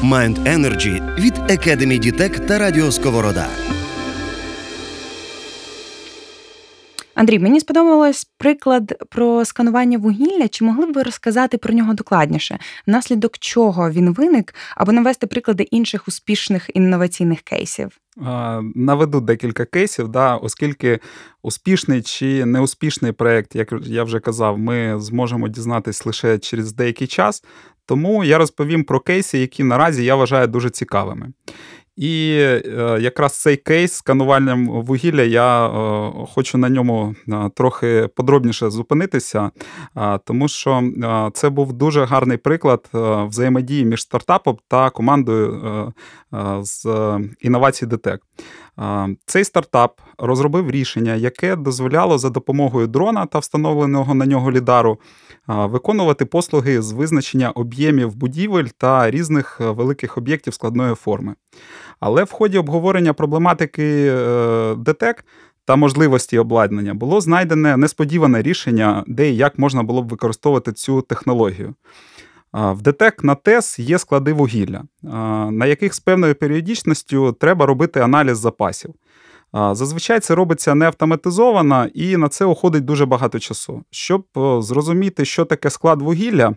Mind 0.05 0.45
Energy 0.45 1.21
від 1.21 1.39
Academy 1.39 1.99
Дітек 1.99 2.47
та 2.47 2.59
Радіо 2.59 2.93
Сковорода. 2.93 3.47
Андрій, 7.15 7.39
мені 7.39 7.61
сподобалось 7.61 8.25
приклад 8.39 9.05
про 9.11 9.45
сканування 9.45 9.99
вугілля. 9.99 10.49
Чи 10.49 10.65
могли 10.65 10.87
б 10.87 10.93
ви 10.93 11.03
розказати 11.03 11.59
про 11.59 11.75
нього 11.75 11.95
докладніше? 11.95 12.59
Внаслідок 12.87 13.39
чого 13.39 13.91
він 13.91 14.13
виник, 14.13 14.55
або 14.77 14.93
навести 14.93 15.27
приклади 15.27 15.63
інших 15.63 16.09
успішних 16.09 16.71
інноваційних 16.75 17.41
кейсів? 17.41 17.91
Наведу 18.75 19.21
декілька 19.21 19.65
кейсів, 19.65 20.09
да, 20.09 20.37
оскільки 20.37 20.99
успішний 21.43 22.03
чи 22.03 22.45
неуспішний 22.45 23.13
проєкт, 23.13 23.55
як 23.55 23.73
я 23.83 24.05
вже 24.05 24.21
казав, 24.21 24.59
ми 24.59 25.01
зможемо 25.01 25.49
дізнатись 25.49 26.07
лише 26.07 26.39
через 26.39 26.73
деякий 26.73 27.07
час. 27.07 27.45
Тому 27.87 28.25
я 28.25 28.39
розповім 28.39 28.85
про 28.85 29.01
кейси, 29.01 29.39
які 29.39 29.65
наразі 29.65 30.05
я 30.05 30.15
вважаю 30.15 30.47
дуже 30.47 30.71
цікавими. 30.71 31.33
І 32.01 32.33
е, 32.41 32.99
якраз 33.01 33.41
цей 33.41 33.57
кейс 33.57 33.93
з 33.93 34.01
кануванням 34.01 34.69
вугілля, 34.69 35.23
я 35.23 35.67
е, 35.67 36.13
хочу 36.35 36.59
на 36.59 36.69
ньому 36.69 37.15
е, 37.29 37.51
трохи 37.55 38.09
подробніше 38.17 38.71
зупинитися, 38.71 39.51
тому 40.25 40.49
що 40.49 40.83
це 41.35 41.51
був 41.51 41.73
дуже 41.73 42.05
гарний 42.05 42.37
приклад 42.37 42.91
взаємодії 43.29 43.85
між 43.85 44.03
стартапом 44.03 44.59
та 44.69 44.91
командою 44.91 45.93
з 46.63 46.87
інновацій 47.41 47.87
ДТЕК. 47.87 48.21
Цей 49.27 49.45
стартап 49.45 50.01
розробив 50.19 50.71
рішення, 50.71 51.15
яке 51.15 51.57
дозволяло 51.57 52.19
за 52.19 52.31
допомогою 52.31 52.87
дрона 52.87 53.27
та 53.27 53.39
встановленого 53.39 54.15
на 54.15 54.27
нього 54.27 54.53
лідару 54.53 54.99
виконувати 55.47 56.25
послуги 56.25 56.83
з 56.83 56.93
визначення 56.93 57.51
об'ємів 57.51 58.15
будівель 58.15 58.67
та 58.79 59.11
різних 59.11 59.61
великих 59.61 60.19
об'єктів 60.19 60.55
складної 60.55 60.95
форми. 60.95 61.35
Але 62.01 62.25
в 62.25 62.31
ході 62.31 62.59
обговорення 62.59 63.13
проблематики 63.13 64.07
е, 64.07 64.75
ДТЕК 64.75 65.25
та 65.65 65.77
можливості 65.77 66.39
обладнання 66.39 66.95
було 66.95 67.21
знайдене 67.21 67.77
несподіване 67.77 68.43
рішення, 68.43 69.05
де 69.07 69.31
і 69.31 69.37
як 69.37 69.59
можна 69.59 69.83
було 69.83 70.03
б 70.03 70.09
використовувати 70.09 70.73
цю 70.73 71.03
технологію. 71.03 71.75
В 72.53 72.83
ДТЕК 72.83 73.25
на 73.25 73.35
ТЕС 73.35 73.79
є 73.79 73.99
склади 73.99 74.33
вугілля, 74.33 74.83
на 75.51 75.67
яких 75.67 75.95
з 75.95 76.01
певною 76.01 76.35
періодичністю 76.35 77.33
треба 77.33 77.67
робити 77.67 78.01
аналіз 78.01 78.39
запасів. 78.39 78.95
Зазвичай 79.53 80.21
це 80.21 80.35
робиться 80.35 80.75
не 80.75 80.87
автоматизовано 80.87 81.87
і 81.95 82.17
на 82.17 82.29
це 82.29 82.45
уходить 82.45 82.85
дуже 82.85 83.07
багато 83.07 83.39
часу. 83.39 83.83
Щоб 83.91 84.25
зрозуміти, 84.61 85.25
що 85.25 85.45
таке 85.45 85.71
склад 85.71 86.03
вугілля, 86.03 86.55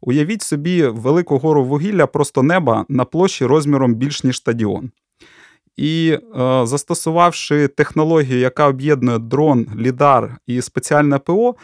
уявіть 0.00 0.42
собі 0.42 0.86
велику 0.86 1.38
гору 1.38 1.64
вугілля 1.64 2.06
просто 2.06 2.42
неба 2.42 2.84
на 2.88 3.04
площі 3.04 3.46
розміром 3.46 3.94
більш 3.94 4.24
ніж 4.24 4.36
стадіон. 4.36 4.90
І 5.76 6.10
е, 6.10 6.20
застосувавши 6.66 7.68
технологію, 7.68 8.38
яка 8.38 8.68
об'єднує 8.68 9.18
дрон, 9.18 9.66
лідар 9.78 10.36
і 10.46 10.62
спеціальне 10.62 11.18
ПО, 11.18 11.50
е, 11.50 11.54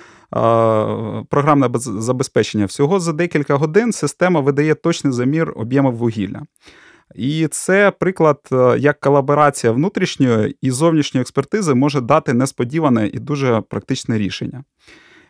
програмне 1.30 1.70
забезпечення, 1.74 2.66
всього 2.66 3.00
за 3.00 3.12
декілька 3.12 3.54
годин 3.54 3.92
система 3.92 4.40
видає 4.40 4.74
точний 4.74 5.12
замір 5.12 5.52
об'ємів 5.56 5.92
вугілля. 5.92 6.42
І 7.14 7.48
це 7.50 7.90
приклад, 7.90 8.40
е, 8.52 8.78
як 8.78 9.00
колаборація 9.00 9.72
внутрішньої 9.72 10.56
і 10.60 10.70
зовнішньої 10.70 11.22
експертизи 11.22 11.74
може 11.74 12.00
дати 12.00 12.32
несподіване 12.32 13.10
і 13.12 13.18
дуже 13.18 13.60
практичне 13.60 14.18
рішення. 14.18 14.64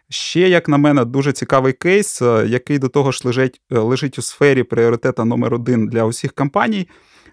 Ще, 0.09 0.41
як 0.41 0.69
на 0.69 0.79
мене, 0.79 1.05
дуже 1.05 1.33
цікавий 1.33 1.73
кейс, 1.73 2.23
який 2.47 2.79
до 2.79 2.89
того 2.89 3.13
ж 3.13 3.21
лежить, 3.25 3.61
лежить 3.71 4.19
у 4.19 4.23
сфері 4.23 4.63
пріоритета 4.63 5.25
номер 5.25 5.55
один 5.55 5.89
для 5.89 6.05
усіх 6.05 6.33
компаній. 6.33 6.89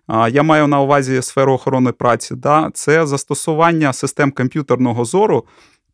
Я 0.09 0.43
маю 0.43 0.67
на 0.67 0.81
увазі 0.81 1.21
сферу 1.21 1.53
охорони 1.53 1.91
праці. 1.91 2.35
Да? 2.35 2.71
Це 2.73 3.05
застосування 3.05 3.93
систем 3.93 4.31
комп'ютерного 4.31 5.05
зору 5.05 5.45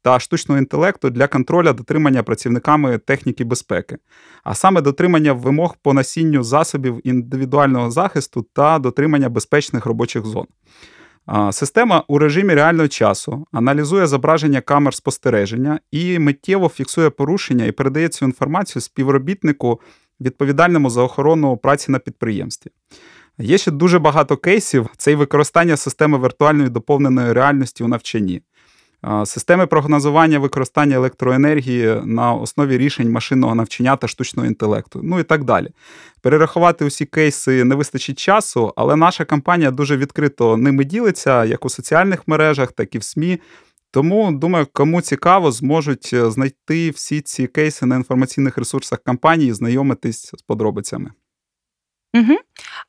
та 0.02 0.20
штучного 0.20 0.60
інтелекту 0.60 1.10
для 1.10 1.28
контроля 1.28 1.74
дотримання 1.74 2.24
працівниками 2.24 2.98
техніки 2.98 3.44
безпеки, 3.44 3.98
а 4.44 4.56
саме 4.56 4.82
дотримання 4.82 5.34
вимог 5.34 5.76
по 5.82 5.94
насінню 5.94 6.44
засобів 6.44 7.02
індивідуального 7.04 7.92
захисту 7.92 8.46
та 8.54 8.80
дотримання 8.80 9.30
безпечних 9.30 9.86
робочих 9.86 10.26
зон. 10.26 10.46
Система 11.52 12.04
у 12.08 12.20
режимі 12.20 12.54
реального 12.54 12.88
часу 12.88 13.48
аналізує 13.52 14.08
зображення 14.08 14.62
камер 14.62 14.94
спостереження 14.94 15.80
і 15.92 16.20
миттєво 16.20 16.70
фіксує 16.70 17.10
порушення 17.10 17.66
і 17.66 17.72
передає 17.72 18.10
цю 18.10 18.26
інформацію 18.26 18.82
співробітнику, 18.82 19.82
відповідальному 20.22 20.90
за 20.90 21.02
охорону 21.02 21.58
праці 21.58 21.92
на 21.92 22.00
підприємстві. 22.00 22.72
Є 23.38 23.58
ще 23.58 23.72
дуже 23.72 24.00
багато 24.00 24.38
кейсів: 24.38 24.90
це 24.98 25.12
і 25.12 25.16
використання 25.16 25.78
системи 25.78 26.20
віртуальної 26.20 26.70
доповненої 26.70 27.34
реальності 27.34 27.84
у 27.84 27.88
навчанні. 27.88 28.42
Системи 29.26 29.68
прогнозування 29.68 30.40
використання 30.40 30.96
електроенергії 30.96 32.02
на 32.04 32.34
основі 32.34 32.78
рішень 32.78 33.12
машинного 33.12 33.56
навчання 33.56 33.96
та 33.96 34.08
штучного 34.08 34.48
інтелекту, 34.48 35.00
ну 35.04 35.20
і 35.20 35.24
так 35.24 35.44
далі. 35.44 35.70
Перерахувати 36.22 36.86
усі 36.86 37.06
кейси 37.06 37.64
не 37.64 37.76
вистачить 37.76 38.20
часу, 38.20 38.74
але 38.76 38.96
наша 38.96 39.26
компанія 39.26 39.72
дуже 39.72 39.98
відкрито 39.98 40.58
ними 40.58 40.84
ділиться, 40.84 41.46
як 41.46 41.66
у 41.66 41.70
соціальних 41.70 42.28
мережах, 42.28 42.72
так 42.72 42.96
і 42.96 42.98
в 42.98 43.04
СМІ. 43.04 43.40
Тому, 43.92 44.32
думаю, 44.32 44.68
кому 44.74 45.02
цікаво, 45.02 45.52
зможуть 45.52 46.10
е, 46.14 46.32
знайти 46.32 46.90
всі 46.90 47.22
ці 47.22 47.48
кейси 47.48 47.86
на 47.86 47.96
інформаційних 47.96 48.58
ресурсах 48.58 49.00
компанії 49.04 49.54
знайомитись 49.54 50.32
з 50.38 50.42
подробицями. 50.42 51.12
Угу. 52.16 52.38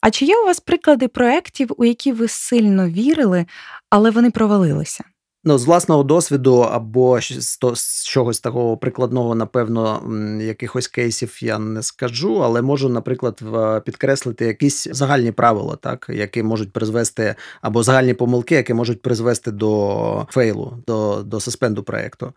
А 0.00 0.10
чи 0.10 0.24
є 0.24 0.38
у 0.42 0.44
вас 0.44 0.60
приклади 0.60 1.08
проєктів, 1.08 1.72
у 1.76 1.84
які 1.84 2.12
ви 2.12 2.28
сильно 2.28 2.88
вірили, 2.88 3.46
але 3.90 4.10
вони 4.10 4.30
провалилися? 4.30 5.04
Ну, 5.48 5.58
з 5.58 5.64
власного 5.64 6.02
досвіду 6.02 6.56
або 6.58 7.20
з 7.20 7.58
то, 7.58 7.76
з 7.76 8.04
чогось 8.04 8.40
такого 8.40 8.76
прикладного, 8.76 9.34
напевно, 9.34 10.02
якихось 10.42 10.88
кейсів 10.88 11.38
я 11.40 11.58
не 11.58 11.82
скажу, 11.82 12.44
але 12.44 12.62
можу, 12.62 12.88
наприклад, 12.88 13.40
підкреслити 13.84 14.46
якісь 14.46 14.88
загальні 14.90 15.32
правила, 15.32 15.76
так, 15.76 16.06
які 16.12 16.42
можуть 16.42 16.72
призвести, 16.72 17.34
або 17.60 17.82
загальні 17.82 18.14
помилки, 18.14 18.54
які 18.54 18.74
можуть 18.74 19.02
призвести 19.02 19.50
до 19.50 20.26
фейлу, 20.30 20.82
до 20.86 21.22
до 21.22 21.40
суспенду 21.40 21.82
проекту. 21.82 22.32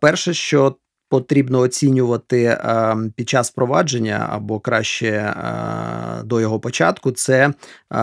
Перше, 0.00 0.34
що 0.34 0.76
потрібно 1.10 1.58
оцінювати 1.58 2.42
е, 2.44 2.96
під 3.16 3.28
час 3.28 3.50
впровадження 3.50 4.28
або 4.30 4.60
краще 4.60 5.06
е, 5.06 6.22
до 6.24 6.40
його 6.40 6.60
початку, 6.60 7.10
це 7.10 7.52
е, 7.92 8.00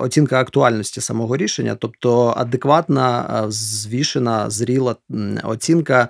оцінка 0.00 0.40
актуальності 0.40 1.00
самого 1.00 1.36
рішення, 1.36 1.74
тобто 1.74 2.34
адекватна, 2.36 3.44
звішена, 3.48 4.50
зріла 4.50 4.96
оцінка, 5.44 6.08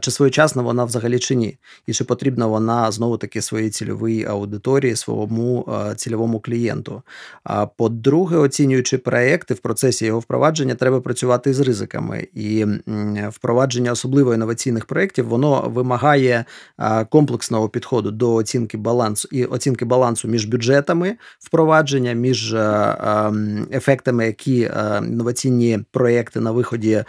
чи 0.00 0.10
своєчасна 0.10 0.62
вона 0.62 0.84
взагалі 0.84 1.18
чи 1.18 1.34
ні, 1.34 1.58
і 1.86 1.92
чи 1.92 2.04
потрібна 2.04 2.46
вона 2.46 2.92
знову 2.92 3.16
таки 3.16 3.42
своїй 3.42 3.70
цільовій 3.70 4.24
аудиторії, 4.24 4.96
своєму 4.96 5.68
цільовому 5.96 6.40
клієнту. 6.40 7.02
А 7.44 7.66
по-друге, 7.66 8.36
оцінюючи 8.36 8.98
проекти 8.98 9.54
в 9.54 9.58
процесі 9.58 10.06
його 10.06 10.18
впровадження, 10.18 10.74
треба 10.74 11.00
працювати 11.00 11.54
з 11.54 11.60
ризиками, 11.60 12.28
і 12.34 12.66
впровадження 13.28 13.92
особливо 13.92 14.34
інноваційних 14.34 14.84
проєктів, 14.84 15.28
воно 15.28 15.71
вимагає 15.72 16.44
комплексного 17.08 17.68
підходу 17.68 18.10
до 18.10 18.34
оцінки 18.34 18.76
балансу 18.76 19.28
і 19.32 19.44
оцінки 19.44 19.84
балансу 19.84 20.28
між 20.28 20.44
бюджетами 20.44 21.16
впровадження, 21.38 22.12
між 22.12 22.54
ем, 22.54 23.66
ефектами, 23.72 24.26
які 24.26 24.70
інноваційні 24.98 25.78
проекти 25.90 26.40
на 26.40 26.50
виході 26.50 27.04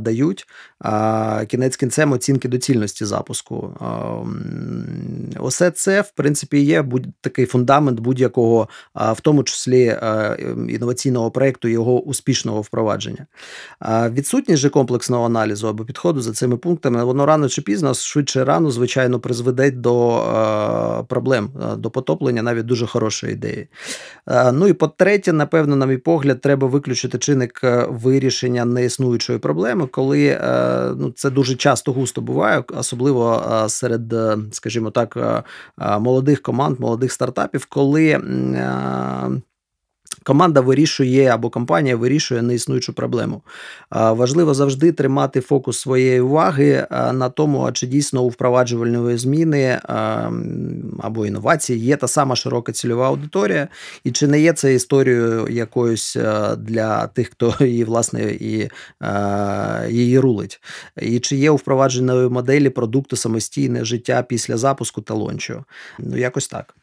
дають. 0.00 0.46
Кінець 1.46 1.76
кінцем 1.76 2.12
оцінки 2.12 2.48
доцільності 2.48 3.04
запуску. 3.04 3.74
Усе 5.40 5.70
це, 5.70 6.00
в 6.00 6.10
принципі, 6.10 6.60
є 6.60 6.82
будь 6.82 7.06
такий 7.20 7.46
фундамент 7.46 8.00
будь-якого, 8.00 8.68
в 8.94 9.20
тому 9.20 9.42
числі 9.44 9.98
інноваційного 10.68 11.30
проєкту, 11.30 11.68
його 11.68 12.00
успішного 12.00 12.60
впровадження. 12.60 13.26
Відсутність 14.10 14.60
же 14.60 14.68
комплексного 14.68 15.26
аналізу 15.26 15.68
або 15.68 15.84
підходу 15.84 16.20
за 16.20 16.32
цими 16.32 16.56
пунктами, 16.56 17.04
воно 17.04 17.26
рано 17.26 17.48
чи 17.48 17.62
пізно 17.62 17.91
швидше 17.94 18.44
рано, 18.44 18.70
звичайно, 18.70 19.20
призведе 19.20 19.70
до 19.70 20.18
е, 20.18 21.04
проблем, 21.08 21.50
е, 21.72 21.76
до 21.76 21.90
потоплення 21.90 22.42
навіть 22.42 22.66
дуже 22.66 22.86
хорошої 22.86 23.32
ідеї. 23.32 23.68
Е, 24.28 24.52
ну 24.52 24.68
і 24.68 24.72
по-третє, 24.72 25.32
напевно, 25.32 25.76
на 25.76 25.86
мій 25.86 25.96
погляд, 25.96 26.40
треба 26.40 26.68
виключити 26.68 27.18
чинник 27.18 27.60
вирішення 27.88 28.64
неіснуючої 28.64 29.38
проблеми, 29.38 29.86
коли 29.86 30.40
ну, 30.96 31.12
це 31.16 31.30
дуже 31.30 31.54
часто 31.54 31.92
густо 31.92 32.20
буває, 32.20 32.64
особливо 32.78 33.44
серед, 33.68 34.14
скажімо 34.50 34.90
так, 34.90 35.44
молодих 36.00 36.42
команд, 36.42 36.80
молодих 36.80 37.12
стартапів, 37.12 37.66
коли. 37.66 38.20
Команда 40.24 40.60
вирішує 40.60 41.26
або 41.26 41.50
компанія 41.50 41.96
вирішує 41.96 42.42
неіснуючу 42.42 42.92
проблему. 42.92 43.42
Важливо 43.90 44.54
завжди 44.54 44.92
тримати 44.92 45.40
фокус 45.40 45.78
своєї 45.78 46.20
уваги 46.20 46.86
на 46.90 47.28
тому, 47.28 47.72
чи 47.72 47.86
дійсно 47.86 48.22
у 48.22 48.28
впроваджувальної 48.28 49.18
зміни 49.18 49.80
або 51.02 51.26
інновації 51.26 51.78
є 51.78 51.96
та 51.96 52.08
сама 52.08 52.36
широка 52.36 52.72
цільова 52.72 53.06
аудиторія, 53.06 53.68
і 54.04 54.10
чи 54.10 54.26
не 54.26 54.40
є 54.40 54.52
це 54.52 54.74
історією 54.74 55.48
якоюсь 55.50 56.16
для 56.58 57.06
тих, 57.06 57.28
хто 57.28 57.54
її 57.60 57.84
власне 57.84 58.22
і 58.22 58.70
її 59.88 60.18
рулить, 60.18 60.60
і 61.02 61.20
чи 61.20 61.36
є 61.36 61.50
у 61.50 61.56
впровадженої 61.56 62.28
моделі 62.28 62.70
продукту 62.70 63.16
самостійне 63.16 63.84
життя 63.84 64.24
після 64.28 64.56
запуску 64.56 65.02
та 65.02 65.14
лончу. 65.14 65.64
Ну 65.98 66.16
якось 66.16 66.48
так. 66.48 66.74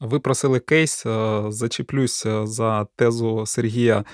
Ви 0.00 0.20
просили 0.20 0.60
кейс, 0.60 1.06
е, 1.06 1.42
зачеплюсь 1.48 2.26
за 2.44 2.86
тезу 2.96 3.46
Сергія 3.46 4.04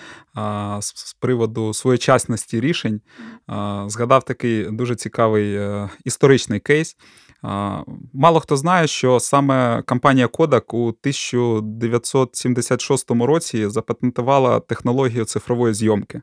з 0.81 1.15
приводу 1.15 1.75
своєчасності 1.75 2.61
рішень. 2.61 3.01
Згадав 3.87 4.25
такий 4.25 4.71
дуже 4.71 4.95
цікавий 4.95 5.55
е, 5.55 5.91
історичний 6.05 6.61
кейс. 6.61 6.97
Мало 8.13 8.41
хто 8.41 8.57
знає, 8.57 8.87
що 8.87 9.21
саме 9.21 9.83
компанія 9.87 10.27
Kodak 10.27 10.63
у 10.73 10.89
1976 10.89 13.11
році 13.11 13.69
запатентувала 13.69 14.61
технологію 14.61 15.25
цифрової 15.25 15.75
зйомки. 15.75 16.23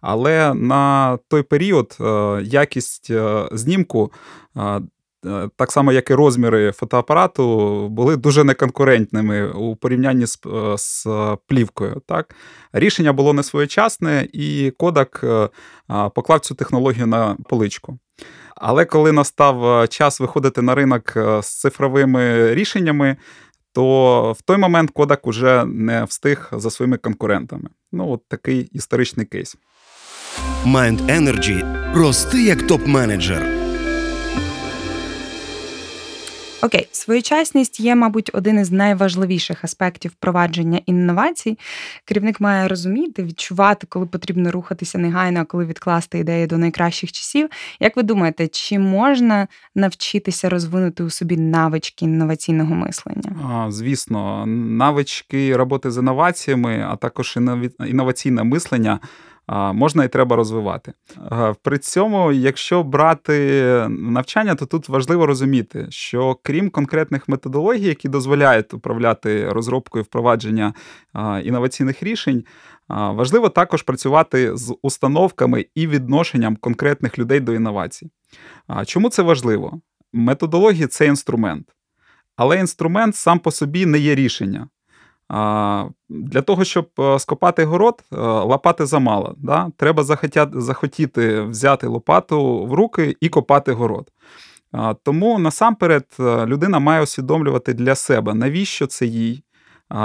Але 0.00 0.54
на 0.54 1.18
той 1.28 1.42
період 1.42 1.96
е, 2.00 2.40
якість 2.44 3.12
знімку 3.52 4.12
Е, 4.56 4.80
так 5.56 5.72
само, 5.72 5.92
як 5.92 6.10
і 6.10 6.14
розміри 6.14 6.72
фотоапарату, 6.72 7.88
були 7.88 8.16
дуже 8.16 8.44
неконкурентними 8.44 9.50
у 9.52 9.76
порівнянні 9.76 10.26
з 10.26 10.38
е, 10.46 10.74
з 10.78 11.06
плівкою. 11.46 12.02
Так? 12.06 12.34
Рішення 12.72 13.12
було 13.12 13.32
несвоєчасне, 13.32 14.28
і 14.32 14.72
Кодак 14.78 15.20
е, 15.24 15.48
поклав 16.14 16.40
цю 16.40 16.54
технологію 16.54 17.06
на 17.06 17.36
поличку. 17.48 17.98
Але 18.56 18.84
коли 18.84 19.12
настав 19.12 19.88
час 19.88 20.20
виходити 20.20 20.62
на 20.62 20.74
ринок 20.74 21.12
з 21.42 21.60
цифровими 21.60 22.54
рішеннями, 22.54 23.16
то 23.72 24.32
в 24.38 24.42
той 24.42 24.56
момент 24.56 24.90
Кодак 24.90 25.26
уже 25.26 25.64
не 25.64 26.04
встиг 26.04 26.48
за 26.52 26.70
своїми 26.70 26.96
конкурентами. 26.96 27.70
Ну, 27.92 28.10
от 28.12 28.28
такий 28.28 28.60
історичний 28.60 29.26
кейс. 29.26 29.56
Mind 30.66 31.06
Energy– 31.06 31.92
простий 31.94 32.44
як 32.44 32.58
топ-менеджер. 32.62 33.55
Окей, 36.62 36.88
своєчасність 36.92 37.80
є, 37.80 37.94
мабуть, 37.94 38.30
один 38.32 38.58
із 38.58 38.72
найважливіших 38.72 39.64
аспектів 39.64 40.10
впровадження 40.10 40.80
інновацій. 40.86 41.58
Керівник 42.04 42.40
має 42.40 42.68
розуміти, 42.68 43.22
відчувати, 43.22 43.86
коли 43.86 44.06
потрібно 44.06 44.50
рухатися 44.50 44.98
негайно, 44.98 45.40
а 45.40 45.44
коли 45.44 45.64
відкласти 45.64 46.18
ідеї 46.18 46.46
до 46.46 46.58
найкращих 46.58 47.12
часів. 47.12 47.48
Як 47.80 47.96
ви 47.96 48.02
думаєте, 48.02 48.48
чи 48.48 48.78
можна 48.78 49.48
навчитися 49.74 50.48
розвинути 50.48 51.02
у 51.02 51.10
собі 51.10 51.36
навички 51.36 52.04
інноваційного 52.04 52.74
мислення? 52.74 53.36
А, 53.50 53.70
Звісно, 53.70 54.46
навички 54.46 55.56
роботи 55.56 55.90
з 55.90 55.96
інноваціями, 55.96 56.86
а 56.90 56.96
також 56.96 57.38
інноваційне 57.86 58.44
мислення 58.44 59.00
можна 59.48 60.04
і 60.04 60.08
треба 60.08 60.36
розвивати. 60.36 60.92
При 61.62 61.78
цьому, 61.78 62.32
якщо 62.32 62.82
брати 62.82 63.86
навчання, 63.88 64.54
то 64.54 64.66
тут 64.66 64.88
важливо 64.88 65.26
розуміти, 65.26 65.86
що 65.90 66.38
крім 66.42 66.70
конкретних 66.70 67.28
методологій, 67.28 67.86
які 67.86 68.08
дозволяють 68.08 68.74
управляти 68.74 69.48
розробкою 69.48 70.04
впровадження 70.04 70.74
інноваційних 71.44 72.02
рішень, 72.02 72.44
важливо 72.88 73.48
також 73.48 73.82
працювати 73.82 74.56
з 74.56 74.76
установками 74.82 75.66
і 75.74 75.86
відношенням 75.86 76.56
конкретних 76.56 77.18
людей 77.18 77.40
до 77.40 77.54
інновацій. 77.54 78.10
Чому 78.86 79.08
це 79.08 79.22
важливо? 79.22 79.80
Методологія 80.12 80.86
це 80.86 81.06
інструмент, 81.06 81.66
але 82.36 82.60
інструмент 82.60 83.16
сам 83.16 83.38
по 83.38 83.50
собі 83.50 83.86
не 83.86 83.98
є 83.98 84.14
рішення. 84.14 84.68
Для 86.08 86.42
того, 86.42 86.64
щоб 86.64 86.88
е, 86.98 87.18
скопати 87.18 87.64
город, 87.64 88.04
е, 88.12 88.16
лопати 88.20 88.86
замало. 88.86 89.34
Да? 89.38 89.70
Треба 89.76 90.04
захотіти 90.54 91.42
взяти 91.42 91.86
лопату 91.86 92.66
в 92.66 92.72
руки 92.72 93.16
і 93.20 93.28
копати 93.28 93.72
город. 93.72 94.12
Тому 95.02 95.38
насамперед 95.38 96.06
е, 96.20 96.46
людина 96.46 96.78
має 96.78 97.02
усвідомлювати 97.02 97.74
для 97.74 97.94
себе, 97.94 98.34
навіщо 98.34 98.86
це 98.86 99.06
їй, 99.06 99.42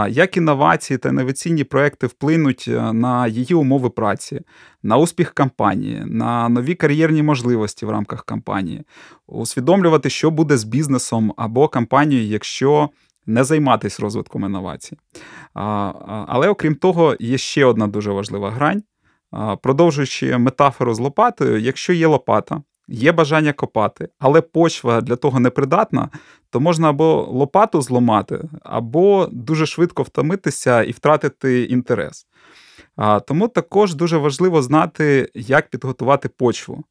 як 0.09 0.37
інновації 0.37 0.97
та 0.97 1.09
інноваційні 1.09 1.63
проекти 1.63 2.07
вплинуть 2.07 2.69
на 2.93 3.27
її 3.27 3.55
умови 3.55 3.89
праці, 3.89 4.41
на 4.83 4.97
успіх 4.97 5.33
компанії, 5.33 6.03
на 6.05 6.49
нові 6.49 6.75
кар'єрні 6.75 7.23
можливості 7.23 7.85
в 7.85 7.89
рамках 7.89 8.25
компанії, 8.25 8.83
усвідомлювати, 9.27 10.09
що 10.09 10.31
буде 10.31 10.57
з 10.57 10.63
бізнесом 10.63 11.33
або 11.37 11.67
компанією, 11.67 12.27
якщо 12.27 12.89
не 13.25 13.43
займатися 13.43 14.03
розвитком 14.03 14.43
інновацій. 14.43 14.97
Але 16.27 16.49
окрім 16.49 16.75
того, 16.75 17.15
є 17.19 17.37
ще 17.37 17.65
одна 17.65 17.87
дуже 17.87 18.11
важлива 18.11 18.51
грань. 18.51 18.83
Продовжуючи 19.61 20.37
метафору 20.37 20.93
з 20.93 20.99
лопатою, 20.99 21.59
якщо 21.59 21.93
є 21.93 22.07
лопата, 22.07 22.61
є 22.87 23.11
бажання 23.11 23.53
копати, 23.53 24.09
але 24.19 24.41
почва 24.41 25.01
для 25.01 25.15
того 25.15 25.39
не 25.39 25.49
придатна, 25.49 26.09
то 26.49 26.59
можна 26.59 26.89
або 26.89 27.27
лопату 27.31 27.81
зламати, 27.81 28.49
або 28.63 29.29
дуже 29.31 29.65
швидко 29.65 30.03
втомитися 30.03 30.83
і 30.83 30.91
втратити 30.91 31.63
інтерес. 31.63 32.27
Тому 33.27 33.47
також 33.47 33.95
дуже 33.95 34.17
важливо 34.17 34.61
знати, 34.61 35.31
як 35.35 35.69
підготувати 35.69 36.29
почву. 36.29 36.83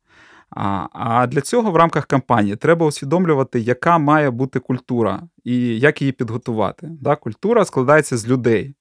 А 0.50 1.26
для 1.26 1.40
цього 1.40 1.70
в 1.70 1.76
рамках 1.76 2.06
кампанії 2.06 2.56
треба 2.56 2.86
усвідомлювати, 2.86 3.60
яка 3.60 3.98
має 3.98 4.30
бути 4.30 4.58
культура 4.58 5.22
і 5.44 5.78
як 5.78 6.02
її 6.02 6.12
підготувати. 6.12 6.88
Да? 7.00 7.16
Культура 7.16 7.64
складається 7.64 8.16
з 8.16 8.28
людей. 8.28 8.74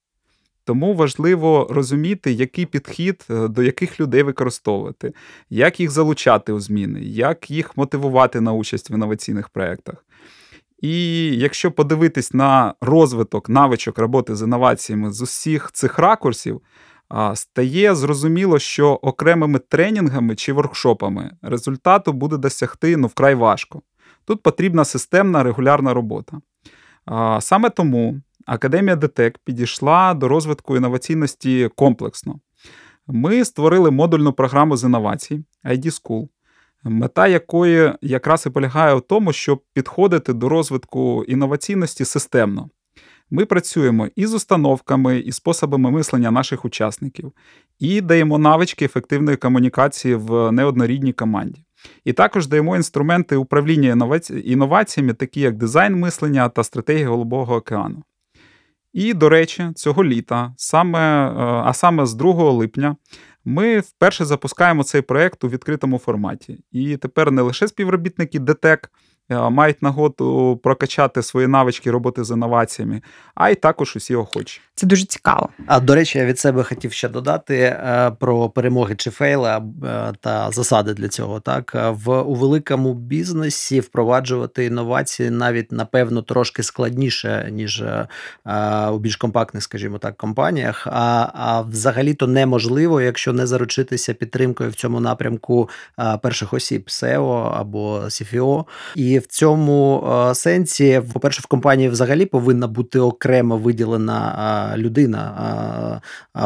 Тому 0.64 0.94
важливо 0.94 1.68
розуміти, 1.70 2.32
який 2.32 2.66
підхід 2.66 3.26
е, 3.30 3.48
до 3.48 3.64
яких 3.64 4.00
людей 4.00 4.24
використовувати, 4.24 5.14
як 5.50 5.80
їх 5.80 5.92
залучати 5.92 6.52
у 6.52 6.60
зміни, 6.60 7.02
як 7.02 7.52
їх 7.52 7.78
мотивувати 7.78 8.42
на 8.42 8.54
участь 8.54 8.90
в 8.90 8.94
інноваційних 8.94 9.50
проєктах. 9.50 10.06
І 10.82 11.26
якщо 11.38 11.72
подивитись 11.72 12.34
на 12.34 12.74
розвиток 12.82 13.50
навичок 13.50 13.98
роботи 13.98 14.36
з 14.36 14.42
інноваціями 14.42 15.12
з 15.12 15.22
усіх 15.22 15.72
цих 15.72 16.00
ракурсів, 16.00 16.62
стає 17.36 17.96
зрозуміло, 17.96 18.60
що 18.60 18.92
окремими 18.92 19.60
тренінгами 19.60 20.36
чи 20.36 20.54
воркшопами 20.54 21.32
результату 21.42 22.14
буде 22.14 22.38
досягти 22.38 22.98
ну, 22.98 23.08
вкрай 23.08 23.36
важко. 23.36 23.82
Тут 24.26 24.44
потрібна 24.44 24.86
системна 24.86 25.44
регулярна 25.44 25.94
робота. 25.94 26.42
Саме 27.40 27.70
тому 27.70 28.22
Академія 28.46 28.96
ДТЕК 28.96 29.38
підійшла 29.38 30.14
до 30.14 30.28
розвитку 30.28 30.78
інноваційності 30.78 31.70
комплексно. 31.76 32.40
Ми 33.08 33.46
створили 33.46 33.92
модульну 33.92 34.34
програму 34.34 34.78
з 34.78 34.84
інновацій 34.84 35.44
ID 35.66 35.86
School, 35.86 36.28
мета 36.84 37.28
якої 37.28 37.94
якраз 38.02 38.46
і 38.46 38.50
полягає 38.50 38.96
в 38.96 39.02
тому, 39.02 39.34
щоб 39.34 39.64
підходити 39.74 40.34
до 40.34 40.50
розвитку 40.50 41.24
інноваційності 41.24 42.06
системно. 42.06 42.70
Ми 43.32 43.46
працюємо 43.46 44.08
і 44.16 44.26
з 44.26 44.34
установками, 44.34 45.20
і 45.20 45.32
способами 45.32 45.92
мислення 45.92 46.32
наших 46.32 46.66
учасників, 46.66 47.32
і 47.80 48.02
даємо 48.02 48.38
навички 48.38 48.86
ефективної 48.86 49.38
комунікації 49.38 50.16
в 50.16 50.52
неоднорідній 50.52 51.14
команді. 51.14 51.64
І 52.06 52.14
також 52.14 52.48
даємо 52.48 52.76
інструменти 52.76 53.36
управління 53.36 53.98
інноваціями, 54.44 55.14
такі 55.14 55.42
як 55.42 55.58
дизайн 55.58 55.96
мислення 55.96 56.50
та 56.50 56.64
стратегія 56.64 57.10
Голубого 57.10 57.56
океану. 57.56 58.04
І, 58.94 59.14
до 59.14 59.30
речі, 59.30 59.72
цього 59.76 60.04
літа, 60.04 60.54
саме, 60.58 61.00
е, 61.00 61.34
а 61.66 61.74
саме 61.74 62.06
з 62.06 62.14
2 62.14 62.52
липня, 62.52 62.96
ми 63.46 63.80
вперше 63.80 64.26
запускаємо 64.26 64.84
цей 64.84 65.02
проект 65.02 65.44
у 65.44 65.50
відкритому 65.50 65.98
форматі. 65.98 66.60
І 66.72 66.98
тепер 66.98 67.32
не 67.32 67.42
лише 67.42 67.68
співробітники 67.68 68.40
ДТЕК 68.40 68.92
мають 69.30 69.82
нагоду 69.82 70.60
прокачати 70.64 71.24
свої 71.24 71.48
навички 71.48 71.92
роботи 71.92 72.24
з 72.24 72.32
інноваціями, 72.32 73.02
а 73.36 73.50
й 73.50 73.56
також 73.56 73.96
усі 73.96 74.16
охочі. 74.16 74.62
Це 74.76 74.88
дуже 74.88 75.06
цікаво. 75.06 75.50
А 75.68 75.80
до 75.80 75.96
речі, 75.96 76.18
я 76.18 76.26
від 76.26 76.40
себе 76.40 76.64
хотів 76.64 76.92
ще 76.92 77.10
додати 77.10 77.56
е, 77.56 78.12
про 78.20 78.50
перемоги 78.50 78.96
чи 78.96 79.10
фейли 79.10 79.50
е, 79.50 79.62
та 80.22 80.52
засади 80.52 80.94
для 80.94 81.08
цього. 81.08 81.40
Так 81.40 81.72
в 81.90 82.22
у 82.22 82.36
великому 82.36 82.94
бізнесі 82.94 83.80
впроваджувати 83.80 84.66
інновації 84.66 85.30
навіть 85.30 85.72
напевно 85.72 86.22
трошки 86.22 86.64
складніше 86.64 87.50
ніж 87.52 87.84
у 88.92 88.98
більш 88.98 89.16
компактних, 89.16 89.64
скажімо 89.64 89.98
так, 89.98 90.18
компаніях. 90.18 90.88
А 90.92 91.30
а 91.34 91.62
взагалі-то 91.62 92.28
неможливо, 92.28 93.02
якщо 93.02 93.34
не 93.34 93.48
заручитися 93.48 94.14
підтримкою 94.14 94.70
в 94.70 94.76
цьому 94.76 95.00
напрямку 95.00 95.70
перших 96.22 96.54
осіб 96.54 96.84
SEO 96.88 97.60
або 97.60 98.00
CFO. 98.00 98.66
І 98.96 99.19
в 99.20 99.28
цьому 99.28 100.08
е, 100.30 100.36
сенсі, 100.36 101.02
по-перше, 101.14 101.42
в 101.42 101.46
компанії 101.46 101.90
взагалі 101.90 102.26
повинна 102.26 102.68
бути 102.68 103.00
окремо 103.00 103.58
виділена 103.58 104.74
людина, 104.78 106.02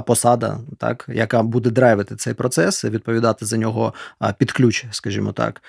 посада, 0.05 0.59
так, 0.77 1.05
яка 1.13 1.43
буде 1.43 1.69
драйвити 1.69 2.15
цей 2.15 2.33
процес, 2.33 2.85
відповідати 2.85 3.45
за 3.45 3.57
нього 3.57 3.93
під 4.37 4.51
ключ, 4.51 4.85
скажімо 4.91 5.31
так. 5.31 5.61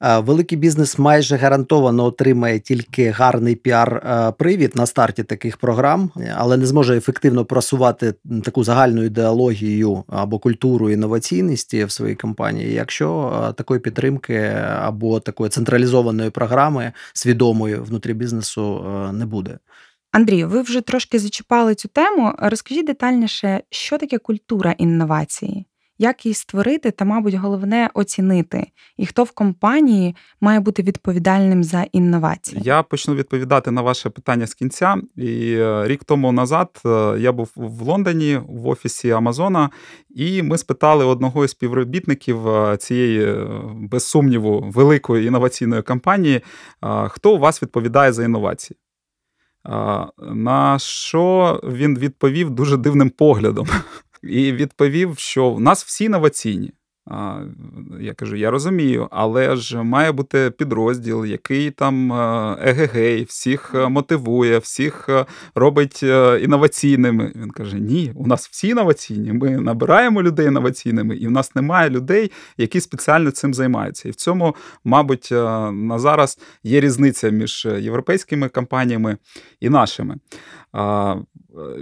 Великий 0.00 0.58
бізнес 0.58 0.98
майже 0.98 1.36
гарантовано 1.36 2.04
отримає 2.04 2.58
тільки 2.58 3.10
гарний 3.10 3.54
піар-привід 3.54 4.76
на 4.76 4.86
старті 4.86 5.22
таких 5.22 5.56
програм, 5.56 6.10
але 6.36 6.56
не 6.56 6.66
зможе 6.66 6.96
ефективно 6.96 7.44
просувати 7.44 8.14
таку 8.44 8.64
загальну 8.64 9.04
ідеологію 9.04 10.04
або 10.08 10.38
культуру 10.38 10.90
інноваційності 10.90 11.84
в 11.84 11.90
своїй 11.90 12.14
компанії, 12.14 12.72
якщо 12.72 13.54
такої 13.56 13.80
підтримки 13.80 14.36
або 14.82 15.20
такої 15.20 15.50
централізованої 15.50 16.30
програми 16.30 16.92
свідомої 17.12 17.76
внутрі 17.76 18.14
бізнесу 18.14 18.84
не 19.12 19.26
буде. 19.26 19.58
Андрію, 20.12 20.48
ви 20.48 20.62
вже 20.62 20.80
трошки 20.80 21.18
зачіпали 21.18 21.74
цю 21.74 21.88
тему. 21.88 22.32
Розкажіть 22.38 22.86
детальніше, 22.86 23.62
що 23.70 23.98
таке 23.98 24.18
культура 24.18 24.74
інновації 24.78 25.66
як 25.98 26.26
її 26.26 26.34
створити, 26.34 26.90
та, 26.90 27.04
мабуть, 27.04 27.34
головне 27.34 27.90
оцінити, 27.94 28.66
і 28.96 29.06
хто 29.06 29.24
в 29.24 29.30
компанії 29.30 30.16
має 30.40 30.60
бути 30.60 30.82
відповідальним 30.82 31.64
за 31.64 31.86
інновації. 31.92 32.62
Я 32.64 32.82
почну 32.82 33.14
відповідати 33.14 33.70
на 33.70 33.82
ваше 33.82 34.10
питання 34.10 34.46
з 34.46 34.54
кінця. 34.54 34.96
І 35.16 35.52
е, 35.52 35.88
рік 35.88 36.04
тому 36.04 36.32
назад 36.32 36.68
е, 36.86 36.88
я 37.18 37.32
був 37.32 37.52
в 37.56 37.82
Лондоні 37.82 38.40
в 38.48 38.68
офісі 38.68 39.10
Амазона, 39.10 39.70
і 40.10 40.42
ми 40.42 40.58
спитали 40.58 41.04
одного 41.04 41.44
із 41.44 41.50
співробітників 41.50 42.48
е, 42.48 42.76
цієї, 42.76 43.36
без 43.74 44.04
сумніву, 44.04 44.70
великої 44.74 45.26
інноваційної 45.26 45.82
компанії, 45.82 46.40
хто 47.08 47.34
у 47.34 47.38
вас 47.38 47.62
відповідає 47.62 48.12
за 48.12 48.24
інновації. 48.24 48.78
На 50.32 50.78
що 50.78 51.60
він 51.64 51.98
відповів 51.98 52.50
дуже 52.50 52.76
дивним 52.76 53.10
поглядом 53.10 53.66
і 54.22 54.52
відповів, 54.52 55.18
що 55.18 55.50
в 55.50 55.60
нас 55.60 55.84
всі 55.84 56.04
інноваційні. 56.04 56.72
Я 58.00 58.14
кажу, 58.16 58.36
я 58.36 58.50
розумію, 58.50 59.08
але 59.10 59.56
ж 59.56 59.82
має 59.82 60.12
бути 60.12 60.50
підрозділ, 60.50 61.24
який 61.24 61.70
там 61.70 62.12
е, 62.12 62.56
егегей, 62.60 63.24
всіх 63.24 63.74
е, 63.74 63.88
мотивує, 63.88 64.58
всіх 64.58 65.08
е, 65.08 65.26
робить 65.54 66.02
інноваційними. 66.42 67.32
Він 67.36 67.50
каже: 67.50 67.78
Ні, 67.78 68.12
у 68.14 68.26
нас 68.26 68.48
всі 68.48 68.68
інноваційні. 68.68 69.32
Ми 69.32 69.50
набираємо 69.50 70.22
людей 70.22 70.46
інноваційними, 70.46 71.16
і 71.16 71.26
в 71.26 71.30
нас 71.30 71.54
немає 71.54 71.90
людей, 71.90 72.30
які 72.56 72.80
спеціально 72.80 73.30
цим 73.30 73.54
займаються. 73.54 74.08
І 74.08 74.12
в 74.12 74.14
цьому, 74.14 74.54
мабуть, 74.84 75.28
на 75.72 75.98
зараз 75.98 76.38
є 76.62 76.80
різниця 76.80 77.28
між 77.28 77.68
європейськими 77.80 78.48
компаніями 78.48 79.16
і 79.60 79.68
нашими. 79.68 80.16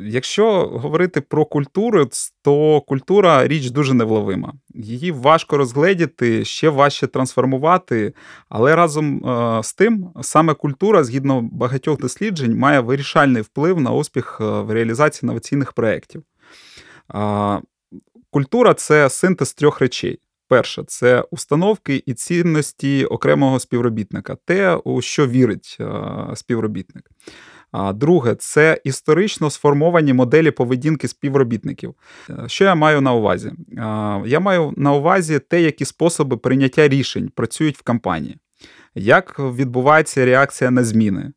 Якщо 0.03 0.67
говорити 0.67 1.21
про 1.21 1.45
культуру, 1.45 2.09
то 2.43 2.81
культура 2.81 3.49
річ 3.49 3.71
дуже 3.71 3.95
невловима. 3.95 4.53
Її 4.75 5.13
важко 5.13 5.57
розгледіти, 5.57 6.45
ще 6.45 6.69
важче 6.69 7.07
трансформувати, 7.07 8.15
але 8.49 8.77
разом 8.77 9.27
е, 9.27 9.63
з 9.63 9.75
тим, 9.75 10.11
саме 10.23 10.55
культура, 10.55 11.05
згідно 11.05 11.41
багатьох 11.53 12.01
досліджень, 12.01 12.59
має 12.59 12.81
вирішальний 12.81 13.43
вплив 13.43 13.81
на 13.81 13.93
успіх 13.93 14.39
е, 14.41 14.45
в 14.45 14.71
реалізації 14.71 15.21
інноваційних 15.23 15.73
проєктів. 15.73 16.23
Культура 18.31 18.75
це 18.75 19.11
синтез 19.11 19.55
трьох 19.55 19.81
речей. 19.81 20.19
Перше, 20.49 20.85
це 20.87 21.25
установки 21.31 22.03
і 22.07 22.15
цінності 22.15 23.05
окремого 23.05 23.61
співробітника, 23.61 24.37
те, 24.45 24.75
у 24.75 25.03
що 25.03 25.27
вірить 25.27 25.77
е, 25.81 25.87
співробітник. 26.35 27.11
Друге, 27.95 28.35
це 28.35 28.81
історично 28.85 29.51
сформовані 29.51 30.13
моделі 30.13 30.51
поведінки 30.51 31.09
співробітників. 31.09 31.95
Е, 32.31 32.45
що 32.47 32.65
я 32.65 32.75
маю 32.75 33.01
на 33.01 33.13
увазі? 33.13 33.53
Я 34.27 34.41
маю 34.41 34.75
на 34.77 34.93
увазі 34.93 35.39
те, 35.39 35.63
які 35.63 35.85
способи 35.85 36.37
прийняття 36.37 36.89
рішень 36.89 37.31
працюють 37.35 37.79
в 37.79 37.83
компанії, 37.83 38.39
як 38.95 39.39
відбувається 39.39 40.25
реакція 40.25 40.71
на 40.71 40.85
зміни, 40.85 41.33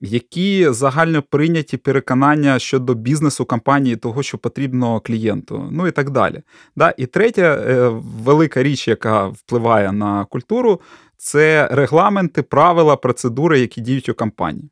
які 0.00 0.70
загально 0.70 1.22
прийняті 1.22 1.76
переконання 1.76 2.58
щодо 2.58 2.94
бізнесу 2.94 3.44
компанії, 3.44 3.96
того, 3.96 4.22
що 4.22 4.38
потрібно 4.38 5.00
клієнту, 5.00 5.68
ну 5.72 5.86
і 5.86 5.90
так 5.90 6.10
далі. 6.10 6.42
Да? 6.76 6.94
І 6.96 7.06
третя 7.06 7.42
е, 7.42 7.88
велика 8.24 8.62
річ, 8.62 8.88
яка 8.88 9.26
впливає 9.26 9.92
на 9.92 10.24
культуру, 10.24 10.80
це 11.16 11.68
регламенти, 11.72 12.42
правила, 12.42 12.96
процедури, 12.96 13.60
які 13.60 13.80
діють 13.80 14.08
у 14.08 14.14
компанії. 14.14 14.70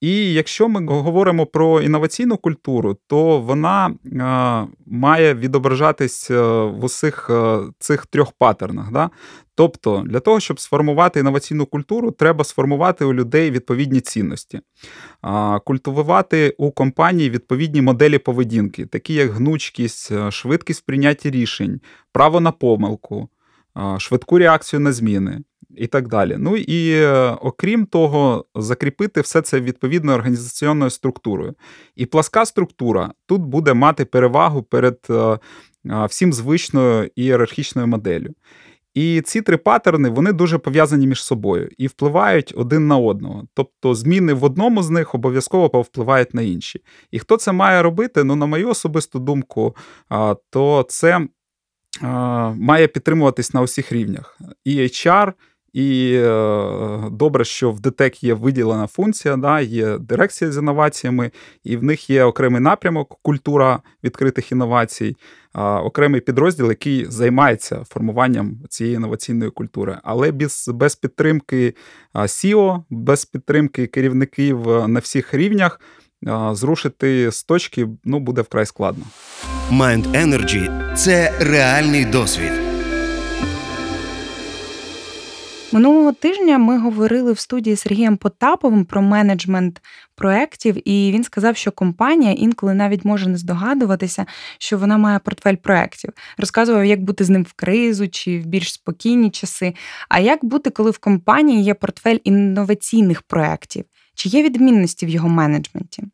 І 0.00 0.32
якщо 0.32 0.68
ми 0.68 0.86
говоримо 0.86 1.46
про 1.46 1.82
інноваційну 1.82 2.36
культуру, 2.36 2.96
то 3.06 3.40
вона 3.40 3.86
е, 3.86 4.76
має 4.86 5.34
відображатись 5.34 6.30
е, 6.30 6.40
в 6.64 6.84
усіх 6.84 7.30
е, 7.30 7.58
цих 7.78 8.06
трьох 8.06 8.32
паттернах. 8.32 8.92
Да? 8.92 9.10
Тобто, 9.54 10.04
для 10.06 10.20
того, 10.20 10.40
щоб 10.40 10.60
сформувати 10.60 11.20
інноваційну 11.20 11.66
культуру, 11.66 12.10
треба 12.10 12.44
сформувати 12.44 13.04
у 13.04 13.14
людей 13.14 13.50
відповідні 13.50 14.00
цінності, 14.00 14.60
культивувати 15.64 16.54
у 16.58 16.70
компанії 16.70 17.30
відповідні 17.30 17.82
моделі 17.82 18.18
поведінки, 18.18 18.86
такі 18.86 19.14
як 19.14 19.30
гнучкість, 19.30 20.30
швидкість 20.30 20.86
прийняття 20.86 21.30
рішень, 21.30 21.80
право 22.12 22.40
на 22.40 22.52
помилку, 22.52 23.28
швидку 23.98 24.38
реакцію 24.38 24.80
на 24.80 24.92
зміни 24.92 25.40
і 25.76 25.86
так 25.86 26.08
далі. 26.08 26.36
Ну 26.38 26.56
і 26.56 26.92
е, 26.92 27.36
окрім 27.40 27.86
того, 27.86 28.44
закріпити 28.54 29.20
все 29.20 29.42
це 29.42 29.60
відповідною 29.60 30.18
організаційною 30.18 30.90
структурою. 30.90 31.54
І 31.96 32.06
пласка 32.06 32.46
структура 32.46 33.12
тут 33.26 33.42
буде 33.42 33.74
мати 33.74 34.04
перевагу 34.04 34.62
перед 34.62 34.98
е, 35.10 35.38
всім 36.08 36.32
звичною 36.32 37.10
ієрархічною 37.16 37.86
моделлю. 37.86 38.34
І 38.94 39.20
ці 39.20 39.42
три 39.42 39.56
паттерни 39.56 40.08
вони 40.08 40.32
дуже 40.32 40.58
пов'язані 40.58 41.06
між 41.06 41.22
собою 41.22 41.70
і 41.78 41.86
впливають 41.86 42.52
один 42.56 42.86
на 42.86 42.96
одного. 42.96 43.44
Тобто 43.54 43.94
зміни 43.94 44.32
в 44.32 44.44
одному 44.44 44.82
з 44.82 44.90
них 44.90 45.14
обов'язково 45.14 45.70
повпливають 45.70 46.34
на 46.34 46.42
інші. 46.42 46.80
І 47.10 47.18
хто 47.18 47.36
це 47.36 47.52
має 47.52 47.82
робити? 47.82 48.24
Ну, 48.24 48.36
на 48.36 48.46
мою 48.46 48.68
особисту 48.68 49.18
думку, 49.18 49.76
то 50.50 50.86
це 50.88 51.26
має 52.54 52.88
підтримуватись 52.88 53.54
на 53.54 53.62
усіх 53.62 53.92
рівнях. 53.92 54.38
І 54.64 54.78
HR, 54.78 55.32
і 55.76 56.14
е, 56.14 57.10
добре, 57.10 57.44
що 57.44 57.70
в 57.70 57.80
ДТЕК 57.80 58.24
є 58.24 58.34
виділена 58.34 58.86
функція, 58.86 59.36
да, 59.36 59.60
є 59.60 59.98
дирекція 59.98 60.52
з 60.52 60.56
інноваціями, 60.56 61.30
і 61.64 61.76
в 61.76 61.82
них 61.82 62.10
є 62.10 62.24
окремий 62.24 62.60
напрямок, 62.60 63.18
культура 63.22 63.80
відкритих 64.04 64.52
інновацій, 64.52 65.16
окремий 65.54 66.20
підрозділ, 66.20 66.68
який 66.68 67.04
займається 67.04 67.84
формуванням 67.88 68.56
цієї 68.68 68.96
інноваційної 68.96 69.50
культури. 69.50 69.98
Але 70.02 70.32
без, 70.32 70.70
без 70.74 70.96
підтримки 70.96 71.74
SEO, 72.14 72.84
без 72.90 73.24
підтримки 73.24 73.86
керівників 73.86 74.70
е, 74.70 74.88
на 74.88 75.00
всіх 75.00 75.34
рівнях. 75.34 75.80
Зрушити 76.52 77.30
з 77.32 77.44
точки 77.44 77.88
ну 78.04 78.20
буде 78.20 78.42
вкрай 78.42 78.66
складно. 78.66 79.04
Mind 79.72 80.12
Energy– 80.12 80.94
це 80.94 81.32
реальний 81.40 82.04
досвід. 82.04 82.65
Минулого 85.76 86.12
тижня 86.12 86.58
ми 86.58 86.78
говорили 86.78 87.32
в 87.32 87.38
студії 87.38 87.76
з 87.76 87.80
Сергієм 87.80 88.16
Потаповим 88.16 88.84
про 88.84 89.02
менеджмент 89.02 89.82
проєктів, 90.14 90.88
і 90.88 91.12
він 91.12 91.24
сказав, 91.24 91.56
що 91.56 91.72
компанія 91.72 92.32
інколи 92.32 92.74
навіть 92.74 93.04
може 93.04 93.28
не 93.28 93.38
здогадуватися, 93.38 94.26
що 94.58 94.78
вона 94.78 94.98
має 94.98 95.18
портфель 95.18 95.54
проєктів. 95.54 96.10
Розказував, 96.38 96.84
як 96.84 97.02
бути 97.02 97.24
з 97.24 97.30
ним 97.30 97.42
в 97.42 97.52
кризу 97.52 98.08
чи 98.08 98.38
в 98.40 98.46
більш 98.46 98.72
спокійні 98.72 99.30
часи. 99.30 99.74
А 100.08 100.20
як 100.20 100.44
бути, 100.44 100.70
коли 100.70 100.90
в 100.90 100.98
компанії 100.98 101.62
є 101.62 101.74
портфель 101.74 102.18
інноваційних 102.24 103.22
проєктів? 103.22 103.84
Чи 104.14 104.28
є 104.28 104.42
відмінності 104.42 105.06
в 105.06 105.08
його 105.08 105.28
менеджменті? 105.28 106.04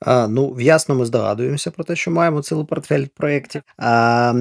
А, 0.00 0.28
Ну, 0.28 0.56
ясно, 0.60 0.94
ми 0.94 1.04
здогадуємося 1.04 1.70
про 1.70 1.84
те, 1.84 1.96
що 1.96 2.10
маємо 2.10 2.42
цілий 2.42 2.64
портфель 2.64 3.06
проєктів. 3.16 3.62
А, 3.78 4.34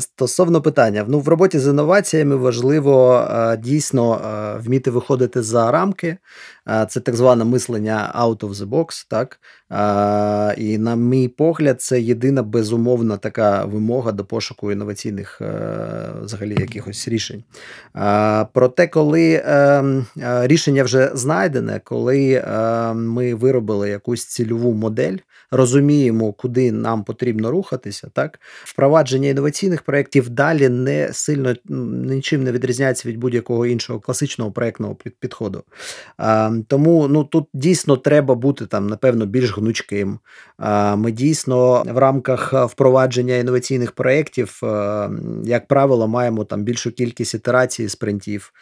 Стосовно 0.00 0.62
питання, 0.62 1.04
ну 1.08 1.20
в 1.20 1.28
роботі 1.28 1.58
з 1.58 1.66
інноваціями 1.66 2.36
важливо 2.36 3.12
а, 3.12 3.56
дійсно 3.56 4.12
а, 4.12 4.54
вміти 4.58 4.90
виходити 4.90 5.42
за 5.42 5.70
рамки. 5.70 6.16
А, 6.64 6.86
Це 6.86 7.00
так 7.00 7.16
зване 7.16 7.44
мислення 7.44 8.14
out 8.18 8.38
of 8.38 8.54
the 8.54 8.68
box. 8.68 9.06
Так? 9.08 9.40
А, 9.68 10.54
І, 10.56 10.78
на 10.78 10.96
мій 10.96 11.28
погляд, 11.28 11.82
це 11.82 12.00
єдина 12.00 12.42
безумовна 12.42 13.16
така 13.16 13.64
вимога 13.64 14.12
до 14.12 14.24
пошуку 14.24 14.72
інноваційних 14.72 15.40
а, 15.40 15.44
е, 15.44 16.12
взагалі 16.24 16.56
якихось 16.60 17.08
рішень. 17.08 17.44
А, 17.94 18.46
Проте, 18.52 18.86
коли 18.86 19.36
а, 19.36 19.82
рішення 20.42 20.84
вже 20.84 21.10
знайдене, 21.14 21.80
коли 21.84 22.44
а, 22.46 22.92
ми 22.92 23.34
виробили 23.34 23.90
якусь 23.90 24.26
цільову 24.26 24.72
модель 24.72 24.91
модель, 24.92 25.16
розуміємо, 25.50 26.32
куди 26.32 26.72
нам 26.72 27.04
потрібно 27.04 27.50
рухатися. 27.50 28.08
Так, 28.12 28.40
впровадження 28.64 29.28
інноваційних 29.28 29.82
проєктів 29.82 30.30
далі 30.30 30.68
не 30.68 31.12
сильно 31.12 31.54
нічим 32.08 32.44
не 32.44 32.52
відрізняється 32.52 33.08
від 33.08 33.16
будь-якого 33.16 33.66
іншого 33.66 34.00
класичного 34.00 34.52
проєктного 34.52 34.96
підходу. 35.20 35.62
А, 36.16 36.50
Тому 36.68 37.08
ну 37.08 37.24
тут 37.24 37.48
дійсно 37.54 37.96
треба 37.96 38.34
бути 38.34 38.66
там, 38.66 38.86
напевно, 38.86 39.26
більш 39.26 39.56
гнучким. 39.56 40.18
А, 40.58 40.96
Ми 40.96 41.12
дійсно 41.12 41.84
в 41.86 41.98
рамках 41.98 42.52
впровадження 42.70 43.36
інноваційних 43.36 43.92
проєктів, 43.92 44.60
як 45.44 45.68
правило, 45.68 46.08
маємо 46.08 46.44
там 46.44 46.62
більшу 46.62 46.92
кількість 46.92 47.34
ітерацій 47.34 47.88
спринтів 47.88 48.52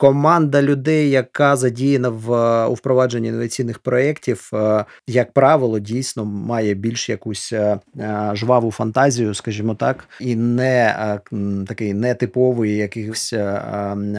команда 0.00 0.62
людей, 0.62 1.10
яка 1.10 1.56
задіяна 1.56 2.08
в 2.08 2.30
у 2.66 2.74
впровадженні 2.74 3.28
інноваційних 3.28 3.78
проєктів, 3.78 4.50
е, 4.54 4.84
як 5.06 5.32
правило, 5.32 5.78
дійсно 5.78 6.24
має 6.24 6.74
більш 6.74 7.08
якусь 7.08 7.52
е, 7.52 7.78
е, 7.98 8.30
жваву 8.34 8.70
фантазію, 8.70 9.34
скажімо 9.34 9.74
так, 9.74 10.08
і 10.20 10.36
не 10.36 10.96
такий 11.66 11.94
нетиповий 11.94 12.76
якийсь 12.76 13.32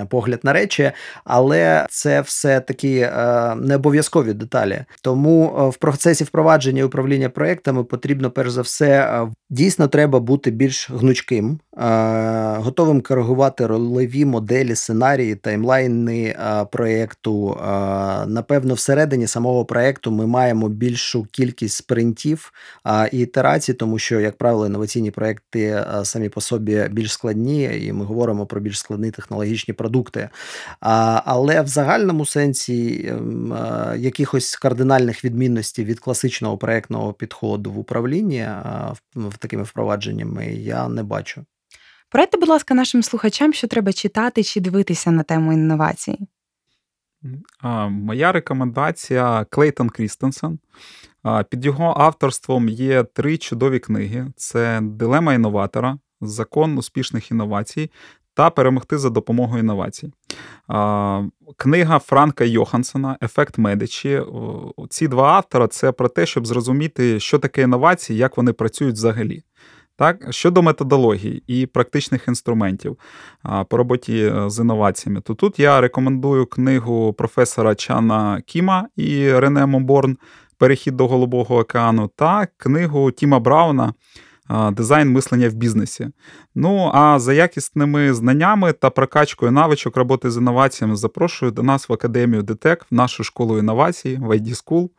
погляд 0.09 0.39
на 0.43 0.53
речі, 0.53 0.91
але 1.23 1.85
це 1.89 2.21
все 2.21 2.59
таки 2.59 3.09
не 3.57 3.75
обов'язкові 3.75 4.33
деталі. 4.33 4.85
Тому 5.01 5.69
в 5.69 5.77
процесі 5.77 6.23
впровадження 6.23 6.83
управління 6.83 7.29
проєктами 7.29 7.83
потрібно 7.83 8.31
перш 8.31 8.51
за 8.51 8.61
все 8.61 9.21
дійсно 9.49 9.87
треба 9.87 10.19
бути 10.19 10.51
більш 10.51 10.91
гнучким, 10.91 11.59
готовим 12.57 13.01
коригувати 13.01 13.67
рольові 13.67 14.25
моделі, 14.25 14.75
сценарії, 14.75 15.35
таймлайни, 15.35 15.71
таймлайни 15.71 16.35
проєкту. 16.71 17.57
Напевно, 18.27 18.73
всередині 18.73 19.27
самого 19.27 19.65
проєкту 19.65 20.11
ми 20.11 20.27
маємо 20.27 20.69
більшу 20.69 21.27
кількість 21.31 21.75
спринтів 21.75 22.53
і 23.11 23.19
ітерацій, 23.19 23.73
тому 23.73 23.99
що, 23.99 24.19
як 24.19 24.37
правило, 24.37 24.65
інноваційні 24.65 25.11
проєкти 25.11 25.85
самі 26.03 26.29
по 26.29 26.41
собі 26.41 26.87
більш 26.91 27.11
складні, 27.11 27.85
і 27.85 27.93
ми 27.93 28.05
говоримо 28.05 28.45
про 28.45 28.61
більш 28.61 28.79
складні 28.79 29.11
технологічні 29.11 29.73
продукти. 29.73 30.29
Але 31.25 31.61
в 31.61 31.67
загальному 31.67 32.25
сенсі 32.25 33.07
ем, 33.09 33.57
якихось 33.97 34.55
кардинальних 34.55 35.25
відмінностей 35.25 35.85
від 35.85 35.99
класичного 35.99 36.57
проєктного 36.57 37.13
підходу 37.13 37.71
в 37.71 37.79
управлінні 37.79 38.47
такими 39.39 39.63
впровадженнями 39.63 40.45
я 40.45 40.89
не 40.89 41.03
бачу. 41.03 41.45
Порадьте, 42.11 42.37
будь 42.37 42.49
ласка, 42.49 42.73
нашим 42.73 43.03
слухачам, 43.03 43.53
що 43.53 43.67
треба 43.67 43.93
читати 43.93 44.43
чи 44.43 44.59
дивитися 44.59 45.11
на 45.11 45.23
тему 45.23 45.53
інновацій. 45.53 46.19
Моя 47.89 48.31
рекомендація 48.31 49.45
Клейтон 49.49 49.89
Крістенсен. 49.89 50.59
Під 51.49 51.65
його 51.65 51.93
авторством 51.97 52.69
є 52.69 53.03
три 53.03 53.37
чудові 53.37 53.79
книги: 53.79 54.27
це 54.35 54.79
Дилема 54.81 55.33
інноватора, 55.33 55.97
Закон 56.21 56.77
успішних 56.77 57.31
інновацій 57.31 57.91
та 58.33 58.49
Перемогти 58.49 58.97
за 58.97 59.09
допомогою 59.09 59.59
інновацій. 59.59 60.11
Книга 61.57 61.99
Франка 61.99 62.43
Йохансена 62.43 63.17
Ефект 63.21 63.57
Медичі. 63.57 64.21
Ці 64.89 65.07
два 65.07 65.27
автора 65.33 65.67
це 65.67 65.91
про 65.91 66.09
те, 66.09 66.25
щоб 66.25 66.47
зрозуміти, 66.47 67.19
що 67.19 67.39
таке 67.39 67.61
інновації, 67.61 68.19
як 68.19 68.37
вони 68.37 68.53
працюють 68.53 68.95
взагалі. 68.95 69.43
Так, 70.01 70.27
Щодо 70.29 70.61
методології 70.61 71.43
і 71.47 71.65
практичних 71.65 72.27
інструментів 72.27 72.97
по 73.69 73.77
роботі 73.77 74.31
е, 74.35 74.49
з 74.49 74.59
інноваціями, 74.59 75.21
то 75.21 75.35
тут 75.35 75.59
я 75.59 75.81
рекомендую 75.81 76.45
книгу 76.45 77.13
професора 77.13 77.75
Чана 77.75 78.41
Кіма 78.45 78.87
і 78.95 79.31
Рене 79.31 79.65
Моборн 79.65 80.17
Перехід 80.57 80.97
до 80.97 81.07
Голубого 81.07 81.57
океану 81.57 82.09
та 82.15 82.47
книгу 82.57 83.11
Тіма 83.11 83.39
Брауна 83.39 83.93
Дизайн 84.71 85.11
мислення 85.11 85.49
в 85.49 85.53
бізнесі. 85.53 86.09
Ну 86.55 86.91
а 86.93 87.19
за 87.19 87.33
якісними 87.33 88.13
знаннями 88.13 88.73
та 88.73 88.89
прокачкою 88.89 89.51
навичок 89.51 89.97
роботи 89.97 90.31
з 90.31 90.37
інноваціями 90.37 90.95
запрошую 90.95 91.51
до 91.51 91.63
нас 91.63 91.89
в 91.89 91.93
Академію 91.93 92.43
ДТЕК, 92.43 92.85
в 92.91 92.95
нашу 92.95 93.23
школу 93.23 93.57
інновацій, 93.59 94.19
в 94.21 94.29
ID 94.29 94.63
School. 94.63 94.89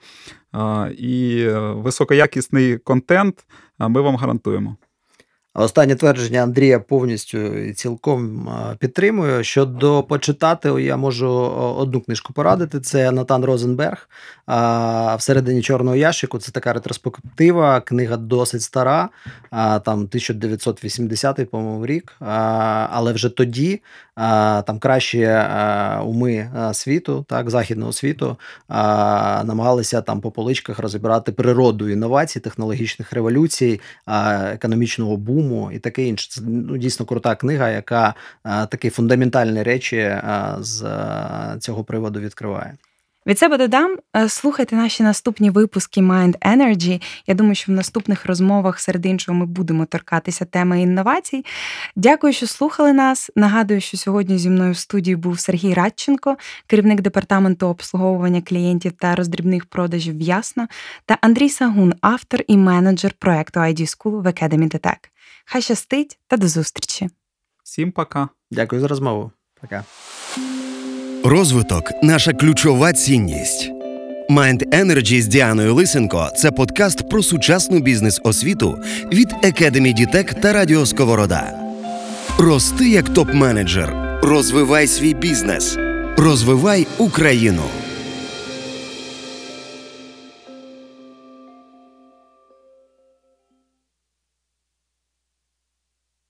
І 0.90 1.44
е, 1.48 1.58
високоякісний 1.58 2.78
контент 2.78 3.46
ми 3.78 4.00
вам 4.00 4.16
гарантуємо. 4.16 4.76
Останнє 5.54 5.94
твердження 5.94 6.42
Андрія 6.42 6.80
повністю 6.80 7.38
і 7.38 7.72
цілком 7.72 8.50
підтримую. 8.78 9.44
Щодо 9.44 10.02
почитати, 10.02 10.68
я 10.68 10.96
можу 10.96 11.30
одну 11.78 12.00
книжку 12.00 12.32
порадити. 12.32 12.80
Це 12.80 13.10
Натан 13.10 13.44
Розенберг. 13.44 14.08
Всередині 15.18 15.62
чорного 15.62 15.96
ящику. 15.96 16.38
Це 16.38 16.52
така 16.52 16.72
ретроспектива. 16.72 17.80
Книга 17.80 18.16
досить 18.16 18.62
стара, 18.62 19.08
там 19.50 19.98
1980 19.98 21.50
по-моєму, 21.50 21.86
рік. 21.86 22.16
Але 22.90 23.12
вже 23.12 23.28
тоді 23.28 23.80
там 24.66 24.78
кращі 24.78 25.30
уми 26.04 26.50
світу, 26.72 27.24
так, 27.28 27.50
західного 27.50 27.92
світу, 27.92 28.36
намагалися 29.44 30.02
там 30.02 30.20
по 30.20 30.30
поличках 30.30 30.78
розібрати 30.78 31.32
природу 31.32 31.88
інновацій, 31.88 32.40
технологічних 32.40 33.12
революцій, 33.12 33.80
економічного 34.52 35.16
буму 35.16 35.70
і 35.72 35.78
таке 35.78 36.04
інше. 36.04 36.28
Це 36.30 36.40
ну, 36.44 36.76
дійсно 36.76 37.06
крута 37.06 37.34
книга, 37.34 37.70
яка 37.70 38.14
такі 38.44 38.90
фундаментальні 38.90 39.62
речі 39.62 40.16
з 40.58 40.84
цього 41.60 41.84
приводу 41.84 42.20
відкриває. 42.20 42.76
Від 43.26 43.38
себе 43.38 43.58
додам, 43.58 43.96
е, 44.16 44.28
слухайте 44.28 44.76
наші 44.76 45.02
наступні 45.02 45.50
випуски 45.50 46.00
Mind 46.00 46.38
Energy. 46.38 47.02
Я 47.26 47.34
думаю, 47.34 47.54
що 47.54 47.72
в 47.72 47.74
наступних 47.74 48.26
розмовах 48.26 48.80
серед 48.80 49.06
іншого 49.06 49.38
ми 49.38 49.46
будемо 49.46 49.86
торкатися 49.86 50.44
теми 50.44 50.82
інновацій. 50.82 51.44
Дякую, 51.96 52.32
що 52.32 52.46
слухали 52.46 52.92
нас. 52.92 53.30
Нагадую, 53.36 53.80
що 53.80 53.96
сьогодні 53.96 54.38
зі 54.38 54.50
мною 54.50 54.72
в 54.72 54.76
студії 54.76 55.16
був 55.16 55.40
Сергій 55.40 55.74
Радченко, 55.74 56.36
керівник 56.66 57.00
департаменту 57.00 57.66
обслуговування 57.66 58.42
клієнтів 58.42 58.92
та 58.92 59.14
роздрібних 59.14 59.66
продажів 59.66 60.18
в 60.18 60.20
Ясно, 60.20 60.66
та 61.06 61.18
Андрій 61.20 61.48
Сагун, 61.48 61.94
автор 62.00 62.40
і 62.46 62.56
менеджер 62.56 63.14
проекту 63.18 63.60
ID 63.60 63.80
School 63.80 64.22
в 64.22 64.26
Academy 64.26 64.74
Detect. 64.74 65.08
Хай 65.44 65.62
щастить 65.62 66.18
та 66.26 66.36
до 66.36 66.48
зустрічі! 66.48 67.10
Всім 67.64 67.92
пока. 67.92 68.28
Дякую 68.50 68.80
за 68.80 68.88
розмову. 68.88 69.30
Пока. 69.60 69.84
Розвиток 71.24 71.92
наша 72.02 72.32
ключова 72.32 72.92
цінність. 72.92 73.70
Mind 74.30 74.68
Energy 74.68 75.20
з 75.20 75.26
Діаною 75.26 75.74
Лисенко 75.74 76.30
це 76.36 76.50
подкаст 76.50 77.08
про 77.08 77.22
сучасну 77.22 77.80
бізнес-освіту 77.80 78.78
від 79.12 79.32
Academy 79.32 79.94
Дітек 79.94 80.34
та 80.34 80.52
Радіо 80.52 80.86
Сковорода. 80.86 81.52
Рости 82.38 82.88
як 82.88 83.08
топ-менеджер. 83.08 84.18
Розвивай 84.22 84.86
свій 84.86 85.14
бізнес. 85.14 85.76
Розвивай 86.16 86.86
Україну. 86.98 87.62